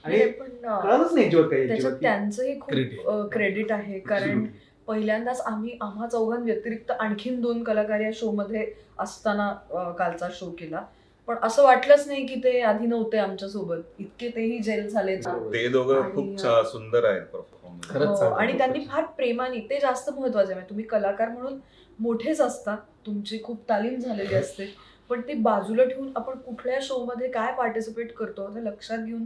[0.05, 1.93] आणि पण कळलंच नाही त्याच्यात.
[2.01, 2.97] त्यांचंही Credit.
[2.97, 3.99] खूप क्रेडिट आहे.
[4.01, 4.45] कारण
[4.87, 8.67] पहिल्यांदाच आम्ही आम्हा चौघां व्यतिरिक्त आणखीन दोन कलाकार या शो मध्ये
[9.01, 9.53] असताना
[9.99, 10.83] कालचा शो केला.
[11.29, 13.79] पण असं वाटलंच नाही की ते आधी नव्हते आमच्यासोबत.
[13.99, 16.41] इतके तेही जेल झाले ते दोघं खूप
[16.73, 18.25] सुंदर आहेत हो.
[18.27, 20.55] आणि त्यांनी फार प्रेमाने ते जास्त महत्त्वाचे आहे.
[20.55, 21.59] म्हणजे तुम्ही कलाकार म्हणून
[21.99, 22.77] मोठेच असता
[23.07, 24.73] तुमची खूप तालीम झालेली असते.
[25.11, 29.25] पण ते बाजूला ठेवून आपण कुठल्या शो मध्ये काय पार्टिसिपेट करतो हे लक्षात घेऊन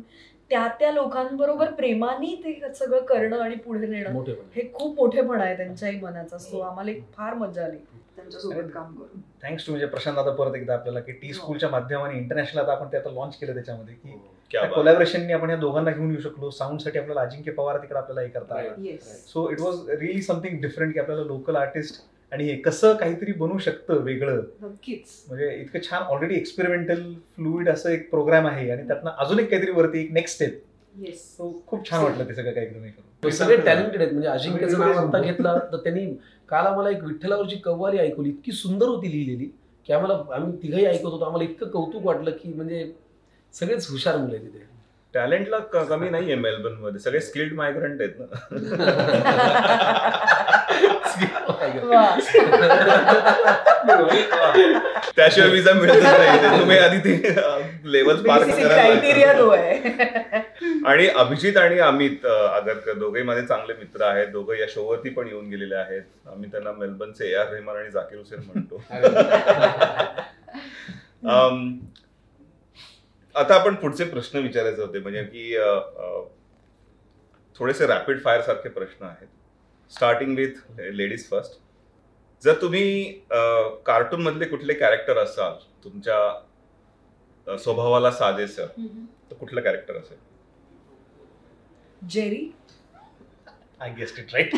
[0.51, 4.23] त्या त्या लोकांबरोबर प्रेमाने ते सगळं करणं आणि पुढे नेणं.
[4.55, 6.39] हे खूप मोठेपणा आहे त्यांच्याही मनाचा.
[6.39, 7.77] सो आम्हाला एक फार मजा आली.
[8.17, 9.21] त्यांच्यासोबत काम करून.
[9.43, 12.93] थँक्स टू म्हणजे प्रशांत आता परत एकदा आपल्याला की टी स्कूलच्या माध्यमाने इंटरनॅशनल आता आपण
[12.93, 14.19] ते आता लॉन्च केलं त्याच्यामध्ये की
[14.51, 14.71] क्या बात.
[14.75, 16.51] कोलॅबरेशननी आपण या दोघांना घेऊन येऊ शकलो.
[16.51, 18.97] साऊंडसाठी आपल्याला अजिंक्य पवार तिकडे आपल्याला हे करता आलं
[19.27, 22.03] so it was really something different की आपल्याला लोकल आर्टिस्ट
[22.33, 24.41] आणि हे कसं काहीतरी बनवू शकतं वेगळं.
[24.63, 25.25] नक्कीच.
[25.29, 27.03] म्हणजे इतकं छान ऑलरेडी एक्सपेरिमेंटल
[27.37, 30.63] फ्लुइड असं एक प्रोग्राम आहे आणि त्यातनं अजून एक काहीतरी वरती एक नेक्स्ट स्टेप
[31.67, 34.13] खूप छान वाटलं ते सगळं काही सगळे टॅलेंटेड आहेत.
[34.13, 36.07] म्हणजे अजिंक्यचं नाव आता घेतलं तर त्यांनी
[36.49, 38.29] काल आम्हाला एक विठ्ठलावरची कव्वाली ऐकवली.
[38.29, 39.51] इतकी सुंदर होती लिहिलेली
[39.89, 41.25] की आम्हाला आम्ही तिघही ऐकत होतो.
[41.25, 42.91] आम्हाला इतकं कौतुक वाटलं की म्हणजे
[43.55, 44.65] सगळेच हुशार मुलं आहेत तिथे.
[45.19, 48.25] टॅलेंटला क- कमी नाहीये मेलबर्नमध्ये सगळे स्किल्ड मायग्रंट आहेत ना.
[55.17, 56.61] त्याशिवाय विजा मिळतच नाही.
[56.61, 57.37] तुम्ही आधी ते
[57.85, 58.39] लेवल पार.
[59.39, 59.79] तो आहे.
[60.87, 64.27] आणि अभिजित आणि अमित आगरकर दोघेही माझे चांगले मित्र आहेत.
[64.29, 66.03] दोघं या शोवरती पण येऊन गेलेले आहेत.
[66.27, 68.83] आम्ही त्यांना मेलबर्नचे ए आर रेहमान आणि जाकीर हुसेन म्हणतो.
[73.39, 75.57] आता आपण पुढचे प्रश्न विचारायचे होते म्हणजे की
[77.57, 79.27] थोडेसे रॅपिड फायर सारखे प्रश्न आहेत.
[79.93, 81.59] स्टार्टिंग विथ लेडीज फर्स्ट
[82.43, 83.13] जर तुम्ही
[83.87, 85.53] कार्टून मधले कुठले कॅरेक्टर असाल
[85.85, 88.67] तुमच्या स्वभावाला साजेसं
[89.31, 90.17] तर कुठलं कॅरेक्टर असेल?
[92.03, 92.51] Jerry
[93.81, 94.55] I guessed it right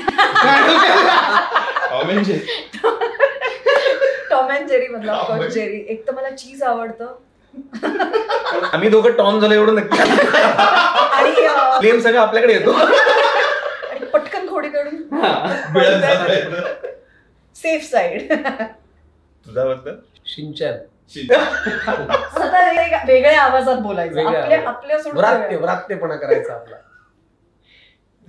[4.30, 7.16] Tom and Jerry मधला जेरी एक तर मला चीज आवडतं.
[8.72, 9.96] आम्ही दोघं टॉम झालो एवढं नक्की.
[11.78, 12.72] क्लेम सगळं आपल्याकडे येतो.
[12.72, 14.96] आणि पटकन खोडी काढून
[17.56, 19.94] सेफ साईड तुझा बद्दल
[20.26, 20.76] शिंचन.
[23.06, 24.26] वेगळ्या आवाजात बोलायचं.
[24.26, 24.60] आपल्या.
[24.68, 25.24] आपल्या सोडून.
[25.54, 26.76] व्रात्यपणा करायचा आपला.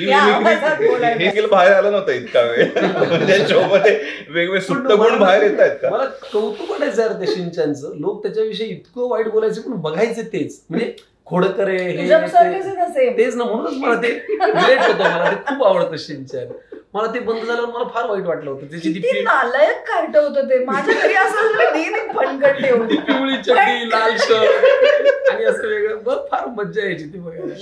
[0.00, 1.18] या आवाजात बोलायचं.
[1.20, 2.70] हे गेलं बाहेर आलं नव्हतं इतका वेळ.
[3.08, 3.92] म्हणजे शो मध्ये
[4.28, 5.90] वेगवेगळे सुप्त गुण बाहेर येत आहेत का?
[5.90, 10.60] मला कौतुक वाटायचं यार त्या शिंचनचं लोक त्याच्याविषयी इतकं वाईट बोलायचे पण बघायचे तेच.
[10.70, 10.92] म्हणजे
[11.26, 11.96] खोडकर हे-.
[13.18, 16.52] तेच ना म्हणूनच मला ते रिलेट होतं मला ते खूप आवडतं शिंचन
[16.94, 20.58] मला ते बंद झाल्यावर मला फार वाईट वाटलं होतं त्याची ती नालायक कार्ट होतं ते.
[20.64, 21.48] माझ्या घरी असं
[22.12, 22.60] फणकट
[23.06, 27.54] पिवळी चड्डी लाल शर्ट आणि असं वेगळं बघ फार मज्जा यायची ती बघायला.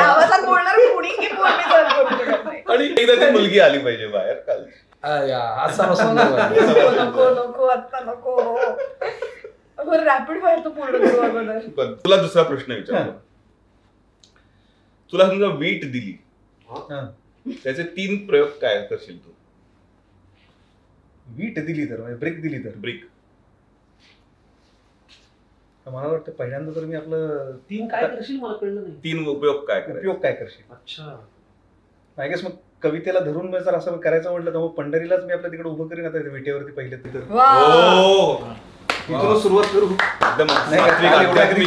[0.00, 1.10] आवाजात बोलणार कुणी.
[2.68, 4.64] आणि एकदा ती मुलगी आली पाहिजे बाहेर काल.
[5.64, 6.12] असा.
[6.94, 8.40] नको नको आता नको.
[9.88, 11.68] रॅपिड फायर तो पूर्ण करू अगोदर.
[11.68, 13.12] पण तुला दुसरा प्रश्न विचारतो.
[15.12, 16.16] तुला समजा वीट दिली.
[16.68, 17.04] हा.
[17.46, 19.30] त्याचे तीन प्रयोग काय करशील तू?
[21.26, 22.76] वीट दिली तर म्हणजे ब्रेक दिली तर?
[22.76, 23.04] ब्रिक.
[25.86, 28.94] तर मला वाटतं पहिल्यांदा तर मी आपलं तीन काय करशील मला कळलं नाही.
[29.04, 29.98] तीन उपयोग काय करायचे?
[30.00, 30.62] उपयोग काय करशील?
[30.70, 31.16] अच्छा.
[32.18, 32.50] आय गेस मग
[32.82, 36.18] कवितेला धरून जर असं करायचं म्हटलं तर मग पंढरीलाच मी आपल्या तिकडे उभं करीन आता
[36.18, 37.26] इथे विटेवरती पहिले तिथं.
[37.30, 37.50] वा
[38.00, 38.36] ओ
[39.08, 39.86] तिथून सुरुवात करू.
[39.86, 40.46] एकदम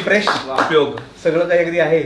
[0.05, 0.27] fresh.
[0.59, 0.95] उपयोग.
[1.23, 2.01] सगळं काही अगदी आहे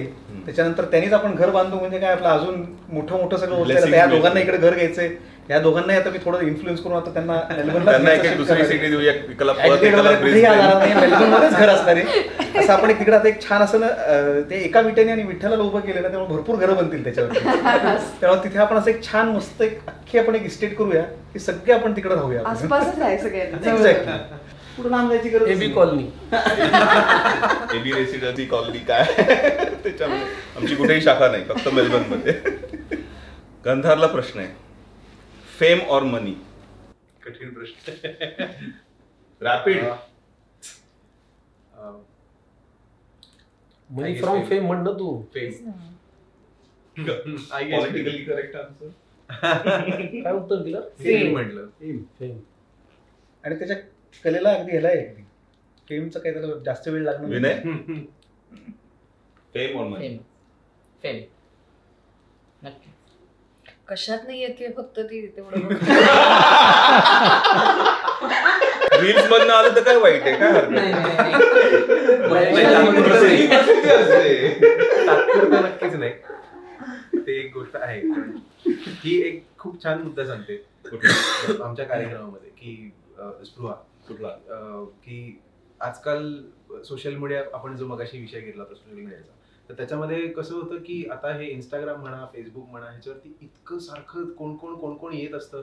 [0.45, 4.05] त्याच्यानंतर त्यांनीच आपण घर बांधू म्हणजे काय आपलं अजून मोठं मोठं सगळं होतं या.
[4.05, 5.09] दोघांना इकडे घर घ्यायचंय.
[5.49, 7.34] या दोघांनाही आता मी थोडं इन्फ्लुएन्स करून आता त्यांना
[11.49, 12.03] घर असणार आहे.
[12.59, 13.80] असं आपण एक तिकडे आता एक छान असं
[14.49, 17.39] ते एका विटेने आणि विठ्ठलाला उभं केलं ना त्यामुळे भरपूर घरं बनतील त्याच्यावरती.
[18.21, 21.01] त्यामुळे तिथे आपण असं एक छान मस्त एक अख्खी आपण एक इस्टेट करूया.
[21.34, 22.41] की सगळे आपण तिकडे राहूया.
[24.80, 24.86] आपण.
[24.86, 24.86] आसपासच आहे सगळ्यांना Exactly.
[24.86, 25.73] कुठं लांब जायची गरज एबी नाही.
[25.73, 26.03] कॉलनी.
[27.80, 29.03] एबी रेसिडेन्सी कॉलनी काय?
[29.84, 30.28] त्याच्यामध्ये.
[30.57, 32.34] आमची कुठेही शाखा नाही फक्त मेलबर्नमध्ये
[33.65, 34.53] गंधारला प्रश्न आहे.
[35.59, 36.34] Fame or money?
[37.25, 37.91] कठीण प्रश्न.
[39.41, 39.84] रॅपिड.
[43.89, 44.65] Money from fame.
[44.65, 45.23] म्हण ना तू.
[46.95, 48.88] guess पॉलिटिकली करेक्ट आन्सर
[50.23, 50.82] काय उत्तर दिलं?
[51.03, 51.67] Fame म्हटलं.
[52.19, 52.38] फेम
[53.43, 53.75] आणि त्याच्या
[54.24, 54.99] कलेला अगदी ह्याला आहे.
[54.99, 55.24] अगदी
[55.89, 57.53] फेमचं काही त्याला जास्त वेळ लागणार विनय?
[57.63, 58.05] नाही.
[59.53, 60.18] फेम मनी फेम
[61.03, 61.18] फेम
[62.63, 62.89] नक्की.
[63.88, 65.68] कशात नाही येते फक्त ती तेवढं.
[69.01, 70.36] रील्स मधनं आलं तर काय वाईट आहे?
[70.38, 71.03] काय हरकत नाही, नाही.
[71.03, 71.32] नाही,
[72.53, 72.53] नाही.
[72.53, 73.47] नाही, तात्पुरतं नाही.
[75.07, 76.11] तात्पुरतं नक्कीच नाही.
[77.18, 77.99] ते एक गोष्ट आहे.
[78.01, 78.32] पण
[79.03, 80.55] ही एक खूप छान मुद्दा सांगते.
[80.89, 81.63] कुठलं?
[81.63, 83.74] आमच्या कार्यक्रमामध्ये की अं, स्पृहा.
[84.07, 85.41] कुठला अं, की
[85.79, 86.43] आजकाल
[86.83, 89.31] सोशल मीडिया आपण जो मगाशी विषय घेतला होता सोशल मीडियाचा
[89.69, 94.55] तर त्याच्यामध्ये कसं होतं की आता हे इंस्टाग्राम म्हणा फेसबुक म्हणा ह्याच्यावरती इतकं सारखं कोण
[94.55, 95.61] कोण कोण कोण येत असतं.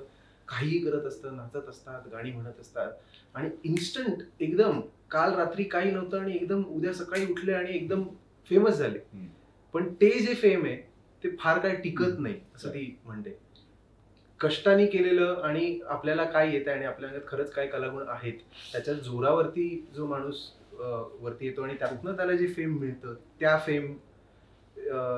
[0.48, 2.92] काहीही करत असतं नाचत असतात गाणी म्हणत असतात.
[3.34, 4.80] आणि इन्स्टंट एकदम
[5.10, 8.04] काल रात्री काही नव्हतं आणि एकदम उद्या सकाळी उठले आणि एकदम
[8.50, 8.98] फेमस झाले.
[9.74, 10.76] पण ते जे फेम आहे
[11.24, 13.38] ते फार काय टिकत नाही असं ती म्हणते.
[14.40, 18.38] कष्टाने केलेलं आणि आपल्याला काय येतं आणि आपल्या अंगात खरंच काय कलागुण आहेत
[18.72, 20.48] त्याच्या जोरावरती जो माणूस
[21.20, 23.92] वरती येतो आणि त्यातनं त्याला जे फेम मिळतं त्या फेम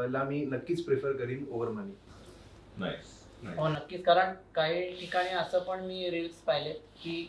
[0.09, 1.93] ला मी नक्कीच प्रिफर करीन ओव्हर मनी
[3.51, 4.03] हो नक्कीच.
[4.05, 7.23] कारण काही ठिकाणी असं पण मी रील्स पाहिले की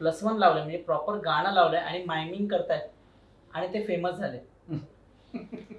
[0.00, 4.38] प्लस वन लावले म्हणजे प्रॉपर गाणं लावलंय आणि मायमिंग करतायत आणि ते फेमस झाले.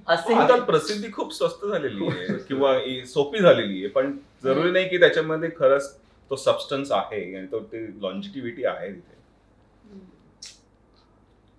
[0.07, 2.73] असे आता प्रसिद्धी खूप स्वस्त झालेली आहे किंवा
[3.05, 8.01] सोपी झालेली आहे पण जरुरी नाही की त्याच्यामध्ये खरंच तो सबस्टन्स आहे आणि तो ते
[8.01, 9.15] लॉन्जिटिव्हिटी आहे तिथे.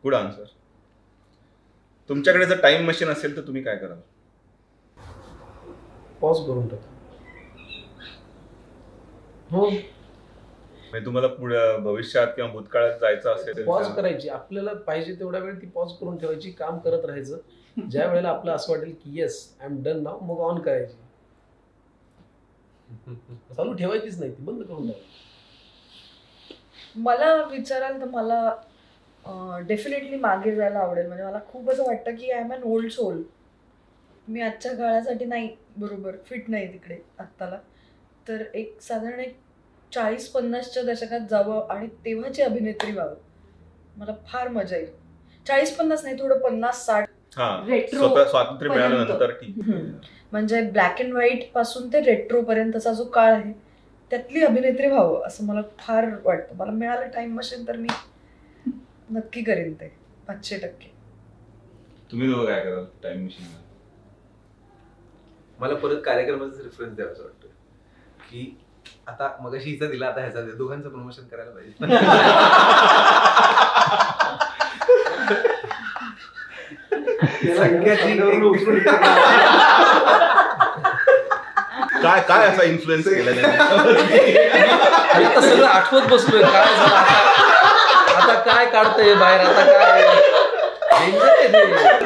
[0.02, 0.44] गुड आन्सर
[2.08, 3.98] तुमच्याकडे जर टाइम मशीन असेल तर तुम्ही काय कराल?
[6.20, 6.86] पॉज करून टाका.
[9.50, 9.70] हो.
[9.70, 14.28] म्हणजे तुम्हाला पुढे भविष्यात किंवा भूतकाळात जायचं असेल पॉज तर- करायची.
[14.28, 17.38] आपल्याला पाहिजे तेवढा वेळ ती पॉज करून ठेवायची काम करत राहायचं.
[17.90, 20.96] ज्या वेळेला आपलं असं वाटेल की येस आय एम डन नाव मग ऑन करायची.
[23.56, 25.26] चालू ठेवायचीच नाही ती बंद करून टाकायची
[26.96, 31.06] मला विचाराल तर मला डेफिनेटली मागे जायला आवडेल.
[31.06, 33.22] म्हणजे मला खूप असं वाटतं की I am an old soul
[34.28, 37.58] मी आजच्या काळासाठी नाही बरोबर फिट नाही तिकडे आत्ताला.
[38.28, 39.36] तर एक साधारण एक
[39.92, 43.14] चाळीस पन्नासच्या दशकात जावं आणि तेव्हाची अभिनेत्री व्हावं.
[43.96, 44.90] मला फार मजा येईल.
[45.46, 47.48] चाळीस पन्नास नाही थोडं पन्नास साठ हा
[48.26, 48.68] स्वातंत्र्य.
[48.68, 49.30] मिळाल्यानंतर
[50.32, 53.52] म्हणजे ब्लॅक अँड व्हाईटपासून ते रेट्रो पर्यंतचा जो काळ आहे
[54.10, 56.54] त्यातली अभिनेत्री व्हावं असं मला फार वाटतं.
[56.56, 57.88] मला मिळालं टाइम मशीन तर मी
[59.10, 59.88] नक्की करेन ते
[60.28, 60.90] पाचशे टक्के.
[62.12, 63.46] तुम्ही दोघं काय कराल टाइम मशीन
[65.58, 67.48] मला परत कार्यक्रमाचा रेफरन्स द्यावा वाटतं.
[68.22, 68.56] की
[69.08, 71.72] आता मगाशी हिचा दिला आता ह्याचा दोघांचं प्रमोशन करायला पाहिजे.
[82.02, 83.30] काय काय असा इन्फ्लुएन्स केला
[85.18, 88.16] आता सगळं आठवत बसलोय काय झालं आता?
[88.16, 89.40] आता काय काढतंय बाहेर?
[89.40, 90.02] आता काय.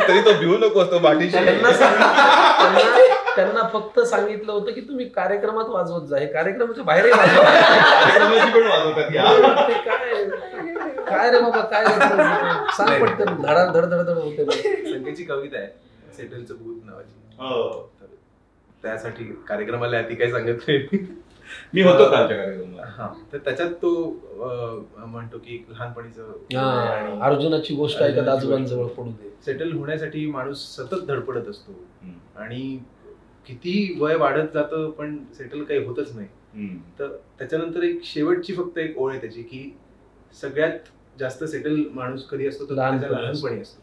[0.09, 1.45] तरी तो भिवू नको असतो बाटीशी
[3.37, 6.17] त्यांना फक्त सांगितलं होतं की तुम्ही कार्यक्रमात वाजवत जा.
[6.19, 7.13] हे कार्यक्रमाच्या बाहेरही.
[9.69, 10.25] ते काय?
[11.09, 11.85] काय रे बाबा काय?
[12.77, 13.35] सांग पटकन.
[13.43, 14.45] धडा धड धड धड होते.
[14.91, 15.67] संख्येची कविता आहे
[16.17, 17.15] सेटलचं भूत नावाची.
[17.39, 17.92] हो.
[18.83, 20.99] त्यासाठी कार्यक्रमाला ती काय सांगत नाही.
[21.75, 22.83] मी होतो कालच्या कार्यक्रमाला.
[22.97, 23.91] हा तर त्याच्यात तो
[24.99, 28.87] म्हणतो की लहानपणीचं आणि अर्जुनाची गोष्ट ऐकत आजोबांजवळ.
[28.87, 29.31] पडू दे.
[29.47, 31.73] सेटल होण्यासाठी माणूस सतत धडपडत असतो.
[32.37, 32.79] आणि
[33.47, 36.69] किती वय वाढत जातं पण सेटल काही होतच नाही.
[36.99, 39.71] तर त्याच्यानंतर एक शेवटची फक्त एक ओळ आहे त्याची की
[40.35, 42.65] सगळ्यात जास्त सेटल माणूस कधी असतो?
[42.65, 43.81] तो लहानपणी असतो.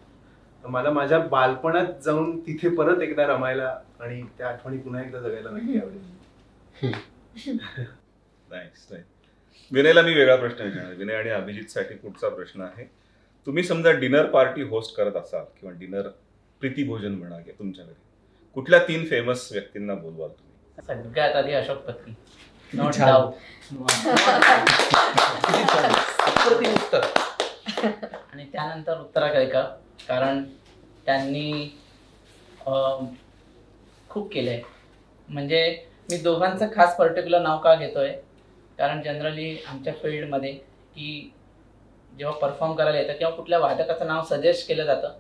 [0.63, 5.49] तर मला माझ्या बालपणात जाऊन तिथे परत एकदा रमायला आणि त्या आठवणी पुन्हा एकदा जगायला
[5.49, 6.11] नक्की आवडेल.
[8.51, 9.07] Nice, nice.
[9.71, 10.93] विनयला मी वेगळा प्रश्न विचारणार.
[10.93, 12.83] विनय आणि अभिजितसाठी पुढचा प्रश्न आहे.
[13.45, 16.07] तुम्ही समजा डिनर पार्टी होस्ट करत असाल किंवा डिनर
[16.59, 17.93] प्रीती भोजन म्हणा किंवा तुमच्या घरी
[18.53, 20.85] कुठल्या तीन फेमस व्यक्तींना बोलवाल तुम्ही?
[20.87, 22.13] सगळ्यात आधी अशोक पत्नी.
[26.73, 27.01] उत्तर
[28.33, 29.63] आणि त्यानंतर उत्तरा केळकर
[30.07, 30.43] कारण
[31.05, 31.77] त्यांनी
[32.67, 33.05] अं,
[34.10, 34.62] खूप केलं आहे
[35.28, 35.62] म्हणजे
[36.12, 38.12] मी दोघांचं खास पर्टिक्युलर नाव का घेतोय?
[38.80, 41.32] कारण जनरली आमच्या फील्डमध्ये की
[42.18, 45.12] जेव्हा परफॉर्म करायला येतं किंवा कुठल्या वादकाचं नाव सजेस्ट केलं जातं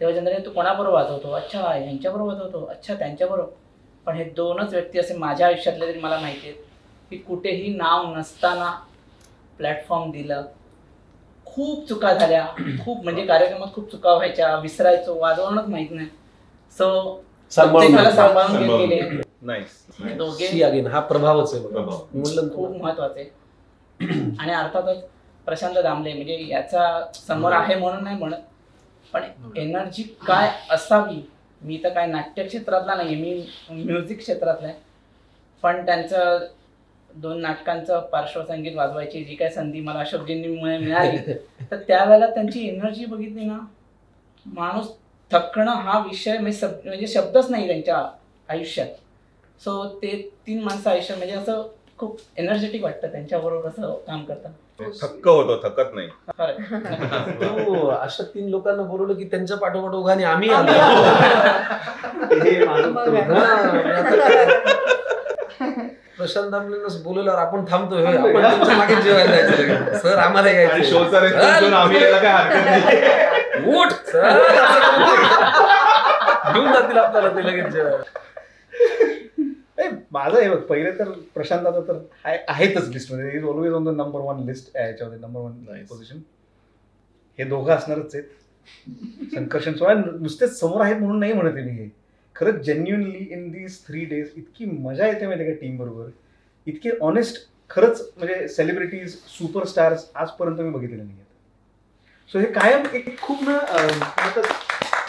[0.00, 1.32] तेव्हा जनरली तू कोणाबरोबर वाजवतो?
[1.32, 2.64] अच्छा ह्यांच्याबरोबर वाजवतो?
[2.66, 3.50] अच्छा त्यांच्याबरोबर.
[4.06, 6.62] पण हे दोनच व्यक्ती असे माझ्या आयुष्यातले तरी मला माहिती आहेत
[7.10, 8.70] की कुठेही नाव नसताना
[9.58, 10.44] प्लॅटफॉर्म दिलं
[11.46, 12.46] खूप चुका झाल्या.
[12.84, 16.08] खूप म्हणजे कार्यक्रमात खूप चुका व्हायच्या विसरायचो वाजवणच माहीत नाही.
[16.72, 18.10] सो प्रत्येकाला.
[18.12, 18.90] सांभाळून
[20.00, 21.72] हे दोघे सी अगेन हा प्रभावच आहे बघा.
[21.72, 21.98] प्रभाव.
[22.12, 22.82] मी म्हणलं ना खूप तुम्हाला.
[22.84, 23.30] महत्त्वाचे
[24.40, 25.02] आणि अर्थातच
[25.46, 28.36] प्रशांत दामले म्हणजे याचा समोर आहे म्हणून नाही म्हणत
[29.12, 29.22] पण
[29.56, 31.20] एनर्जी काय असावी
[31.60, 33.32] मी तर काय नाट्य क्षेत्रातला नाही मी
[33.74, 34.76] म्युझिक क्षेत्रातला आहे
[35.62, 36.44] पण त्यांचं
[37.10, 41.16] दोन नाटकांचं पार्श्वसंगीत वाजवायची जी काय संधी मला अशोकजींमुळे मिळाली
[41.70, 43.58] तर त्यावेळेला त्यांची एनर्जी बघितली ना
[44.46, 44.90] माणूस
[45.30, 48.04] थकणं हा विषय म्हणजे शब- म्हणजे शब्दच नाही त्यांच्या
[48.48, 48.86] आयुष्यात.
[49.60, 51.62] सो ते तीन माणसं आयुष्यात म्हणजे असं
[51.98, 54.54] खूप एनर्जेटिक वाटतं त्यांच्याबरोबर असं काम करताना.
[55.02, 56.08] थक्क होतो थकत नाही.
[57.40, 60.72] तू अशा तीन लोकांना बोलवलं की त्यांच्या पाठोपाठ उघाने आम्ही आलो.
[66.18, 66.24] आता?
[66.24, 68.04] प्रशांत दामलेंना बोलवल्यावर आपण थांबतोय.
[68.04, 69.98] आपण मागे जेवायला जायचं.
[69.98, 70.78] सर आम्हाला यायचं
[73.68, 74.38] उठ सर
[76.52, 78.02] घेऊन जातील आपल्याला ते लगेच जेवायला
[79.78, 83.84] ए, माझं हे बघ पहिले तर प्रशांत दादा तर आहे- आहेतच लिस्टमध्ये is always on
[83.84, 85.84] the number one list याच्यामध्ये नंबर वन.
[85.84, 86.18] पोझिशन
[87.38, 91.88] हे दोघं असणारच आहेत संकर्षण सोळा नुसतेच समोर आहेत म्हणून नाही म्हणत आहे मी हे
[92.38, 96.10] खरंच genuinely in these three days इतकी मजा येते माहिती का टीम बरोबर?
[96.66, 103.20] इतके ऑनेस्ट खरंच म्हणजे सेलिब्रिटीज सुपरस्टार्स आजपर्यंत मी बघितलेले नाही आहेत सो हे कायम एक
[103.20, 103.58] खूप ना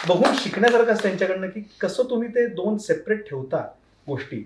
[0.08, 3.66] बघून शिकण्यासारखं असतं त्यांच्याकडनं की कसं तुम्ही ते दोन सेपरेट ठेवता
[4.06, 4.36] गोष्टी.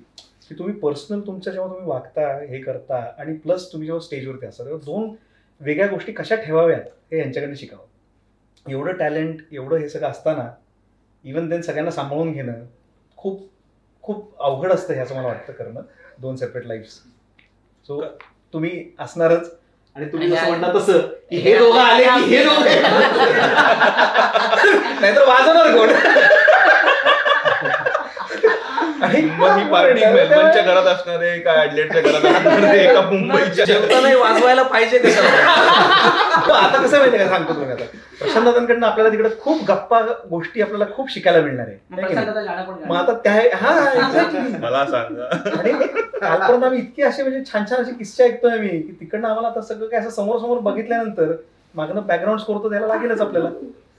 [0.49, 4.64] की तुम्ही पर्सनल तुमच्या जेव्हा तुम्ही वागता हे करता आणि प्लस तुम्ही जेव्हा स्टेजवरती असता
[4.64, 5.14] तेव्हा दोन
[5.61, 7.87] वेगळ्या गोष्टी कशा ठेवाव्यात हे यांच्याकडनं शिकावं.
[8.66, 10.49] एवढं टॅलेंट एवढं हे सगळं असताना
[11.25, 12.53] इवन देन सगळ्यांना सांभाळून घेणं
[13.18, 13.41] खूप
[14.05, 15.81] खूप अवघड असतं हे असं मला वाटतं करणं
[16.18, 16.85] दोन सेपरेट लाईफ
[17.87, 18.01] सो
[18.55, 19.51] तुम्ही असणारच
[19.97, 20.99] आणि तुम्ही जसं म्हणणार तसं
[21.31, 22.64] की हे दोघं आले की हे दोघं
[25.01, 25.89] नाहीतर वाजवणार कोण?
[29.15, 33.65] आणि मग ही पार्टी मेलबर्नच्या घरात असणार आहे का ऍडलेटच्या घरात असणार आहे का मुंबईच्या
[33.65, 35.23] जेवतानाही वाजवायला पाहिजे कसं
[36.55, 37.29] आता कसं माहितीये का?
[37.29, 37.85] सांगतो तुम्ही आता.
[38.19, 40.01] प्रशांत दादांकडनं आपल्याला तिकडे खूप गप्पा
[40.31, 41.77] गोष्टी आपल्याला खूप शिकायला मिळणार आहे.
[42.87, 42.95] मग.
[42.97, 43.73] आता त्या हा.
[44.61, 45.25] मला सांगा.
[45.59, 49.49] आणि कालपर्यंत आम्ही इतके असे म्हणजे छान छान असे किस्से ऐकतोय आम्ही की तिकडनं आम्हाला
[49.49, 51.33] आता सगळं काय असं समोर समोर बघितल्यानंतर
[51.75, 53.49] मागणं बॅकग्राऊंड स्कोर तर द्यायला लागेलच आपल्याला.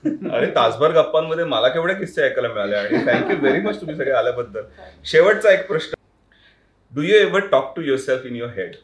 [0.06, 4.62] अरे तासभर गप्पांमध्ये मला केवढे किस्से ऐकायला मिळाले आणि थँक्यू व्हेरी मच तुम्ही सगळे आल्याबद्दल.
[5.06, 5.94] शेवटचा एक प्रश्न.
[6.94, 8.76] Do you ever talk to yourself in your head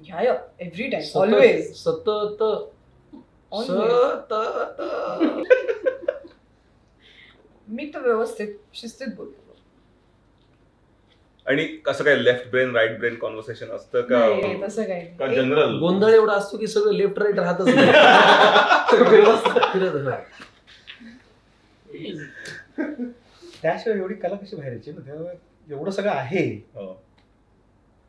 [0.00, 0.20] ह्या
[0.60, 2.42] एव्हरी टाइम ऑलवेज सतत.
[3.54, 4.32] सतत.
[7.68, 9.41] मी तर व्यवस्थित शिस्तीत बोलतो.
[11.46, 14.18] आणि कसं काय left brain right brain conversation असतं का?
[14.18, 15.36] नाही, तसं काही का नाही.
[15.36, 17.92] जनरल गोंधळ एवढा असतो की सगळं लेफ्ट राईट राहतच नाही.
[19.72, 20.06] फिरत.
[23.62, 24.92] त्याशिवाय एवढी कला कशी बाहेर यायची?
[24.92, 25.34] ना त्यामुळे
[25.70, 26.46] एवढं सगळं आहे.
[26.74, 26.86] हो.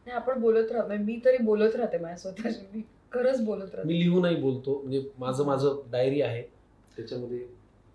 [0.06, 2.66] नाही, आपण बोलत राहतो म्हणजे मी तरी बोलत राहते माझ्या स्वतःशी.
[2.74, 2.82] मी
[3.12, 3.88] खरंच बोलत राहते.
[3.88, 4.80] मी लिहूनही बोलतो.
[4.80, 6.42] म्हणजे माझं माझं डायरी आहे.
[6.98, 7.46] त्याच्यामध्ये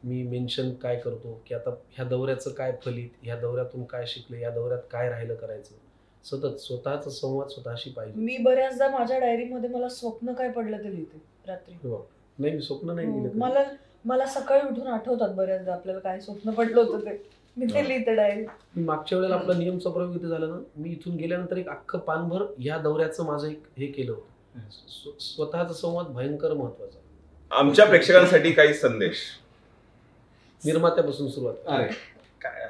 [0.03, 4.51] मी मेन्शन काय करतो की आता ह्या दौऱ्याचं काय फलित ह्या दौऱ्यातून काय शिकले या
[4.51, 5.75] दौऱ्यात काय राहिलं करायचं?
[6.25, 8.21] सतत स्वतःचा संवाद स्वतःशी पाहिजे.
[8.21, 11.89] मी बऱ्याचदा माझ्या डायरीमध्ये मला स्वप्न काय पडलं ते लिहिते रात्री.
[11.89, 12.09] हो.
[12.39, 13.39] नाही मी स्वप्न नाही हो, लिहिलं.
[13.39, 13.65] मला
[14.05, 17.23] मला सकाळी उठून आठवतात बऱ्याचदा आपल्याला काय स्वप्न पडलं होतं ते.
[17.57, 18.45] मी ते लिहिते डायरी
[18.77, 22.43] मी मागच्या वेळेला आपला नियमचा प्रयोग इथे झाला ना मी इथून गेल्यानंतर एक अख्खं पानभर
[22.59, 24.61] ह्या दौऱ्याचं माझं एक हे केलं होतं.
[24.71, 26.99] स्व- स्वतःचा संवाद भयंकर महत्त्वाचा
[27.51, 29.17] आमच्या प्रेक्षकांसाठी काही संदेश.
[30.65, 31.55] निर्मात्यापासून सुरुवात.
[31.67, 31.89] अरे.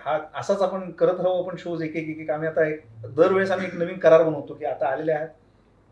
[0.04, 2.80] हा असाच आपण करत राहू आपण शोज एक एक एक आम्ही आता एक
[3.16, 5.28] दरवेळेस आम्ही एक नवीन करार बनवतो की आता आलेले आहेत.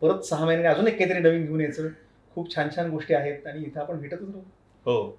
[0.01, 1.87] परत सहा महिन्याने अजून एक काहीतरी नवीन घेऊन यायचं.
[2.35, 4.41] खूप छान छान गोष्टी आहेत आणि इथं आपण भेटतच राहू.
[4.85, 5.17] हो.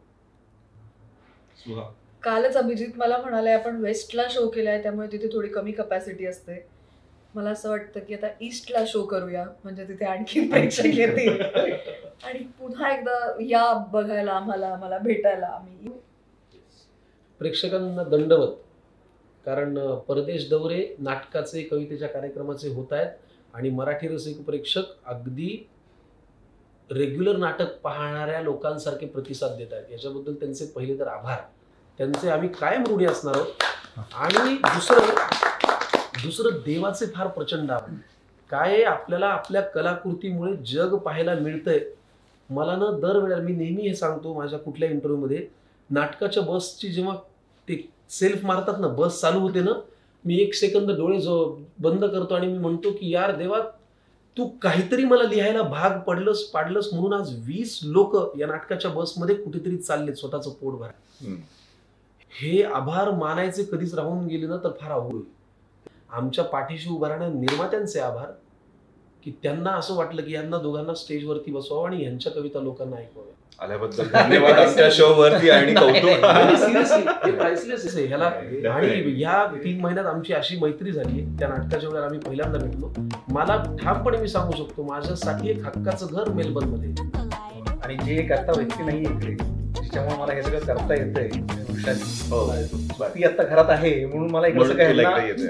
[1.56, 1.90] सुहा.
[2.22, 6.66] कालच अभिजित मला म्हणाले आपण वेस्टला शो केलाय त्यामुळे तिथे थोडी कमी कपॅसिटी असते.
[7.34, 11.40] मला असं वाटतं की आता ईस्टला शो करूया म्हणजे तिथे आणखी प्रेक्षक येतील
[12.24, 15.90] आणि पुन्हा एकदा या बघायला आम्हाला आम्हाला भेटायला आम्ही
[17.38, 18.54] प्रेक्षकांना दंडवत.
[19.44, 19.78] कारण
[20.08, 23.10] परदेश दौरे नाटकाचे कवितेच्या कार्यक्रमाचे होत आहेत
[23.54, 25.68] आणि मराठी रसिक प्रेक्षक अगदी
[26.90, 29.90] रेग्युलर नाटक पाहणाऱ्या लोकांसारखे प्रतिसाद देत आहेत.
[29.90, 31.38] याच्याबद्दल त्यांचे पहिले तर आभार.
[31.98, 33.46] त्यांचे आम्ही कायम ऋणी असणार आहोत.
[34.14, 35.14] आणि दुसरं
[36.22, 37.94] दुसरं देवाचे फार प्रचंड आभार.
[38.50, 41.80] काय आपल्याला आपल्या कलाकृतीमुळे जग पाहायला मिळतंय.
[42.50, 45.46] मला ना दरवेळेला मी नेहमी हे सांगतो माझ्या कुठल्या इंटरव्ह्यूमध्ये
[45.90, 47.16] नाटकाच्या बसची जेव्हा
[47.68, 49.72] ते सेल्फ मारतात ना बस चालू होते ना
[50.24, 53.60] मी एक सेकंद डोळे जो बंद करतो आणि मी म्हणतो की यार देवा
[54.36, 59.76] तू काहीतरी मला लिहायला भाग पडलंस पाडलंस म्हणून आज वीस लोक या नाटकाच्या बसमध्ये कुठेतरी
[59.76, 60.90] चाललेत स्वतःचं पोट भरा.
[62.32, 65.24] हे आभार मानायचे कधीच राहून गेले ना तर फार अवघड होईल.
[66.10, 68.30] आमच्या पाठीशी उभं राहण्या निर्मात्यांचे आभार
[69.24, 73.34] की त्यांना असं वाटलं की यांना दोघांना स्टेजवरती बसवावं आणि यांच्या कविता लोकांना ऐकवाव्या.
[73.60, 76.24] आल्याबद्दल धन्यवाद आमच्या शो वरती आणि कौतुक
[78.66, 82.92] आणि या तीन महिन्यात आमची अशी मैत्री झाली त्या नाटकाच्या वेळेला आम्ही पहिल्यांदा भेटलो
[83.28, 86.90] मला ठामपणे मी सांगू शकतो माझ्यासाठी एक हक्काचं घर मेलबर्नमध्ये.
[87.84, 89.34] आणि जी एक आता व्यक्ती नाही इकडे
[89.82, 91.28] जिच्यामुळे मला हे सगळं करता येतंय
[92.30, 92.52] हो.
[93.14, 94.46] ती आता घरात आहे म्हणून मला.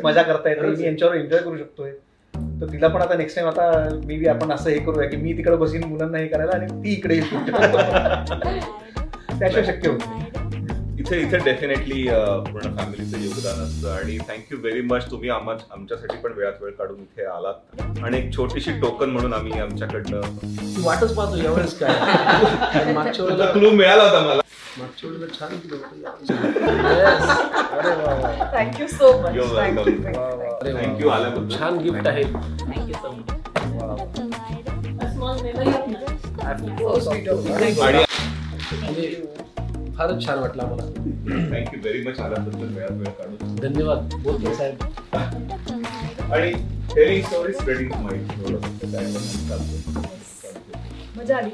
[0.04, 0.84] मजा करता येते मी.
[0.84, 1.92] यांच्यावर एन्जॉय करू शकतोय
[2.60, 5.32] तर तिला पण आता नेक्स्ट टाइम आता मे बी आपण असं हे करूया की मी
[5.32, 7.20] तिकडे बसीन मुलांना हे करायला आणि ती इकडे
[9.38, 10.47] त्याशिवाय शक्य होत नाही.
[11.00, 13.88] इथे इथे डेफिनेटली पूर्ण फॅमिलीचं योगदान असतं.
[13.90, 17.80] आणि थँक्यू व्हेरी मच तुम्ही आम्हा आमच्यासाठी पण वेळात वेळ काढून इथे आलात.
[18.04, 20.20] आणि एक छोटीशी टोकन म्हणून आम्ही आमच्याकडनं
[20.84, 22.92] वाटच पाहतो यावेळेस काय.
[22.92, 24.42] मागच्या वेळेला क्लू मिळाला होता मला.
[24.78, 25.50] मागच्या वेळेला छान.
[28.56, 29.34] Thank you so much.
[30.64, 31.56] थँक्यू आल्याबद्दल.
[31.58, 32.24] छान गिफ्ट आहे.
[32.24, 33.36] Thank you so much
[37.78, 38.04] Collider.
[38.88, 39.04] आणि
[39.98, 40.84] फारच छान वाटलं आम्हाला.
[41.52, 43.56] थँक्यू व्हेरी मच आल्याबद्दल वेळात वेळ काढून.
[43.56, 44.14] धन्यवाद.
[44.14, 44.82] बोलतो साहेब.
[46.32, 46.52] आणि
[46.94, 48.52] टेलिंग स्टोरी स्प्रेडिंग माहिती
[51.18, 51.50] मजा आली.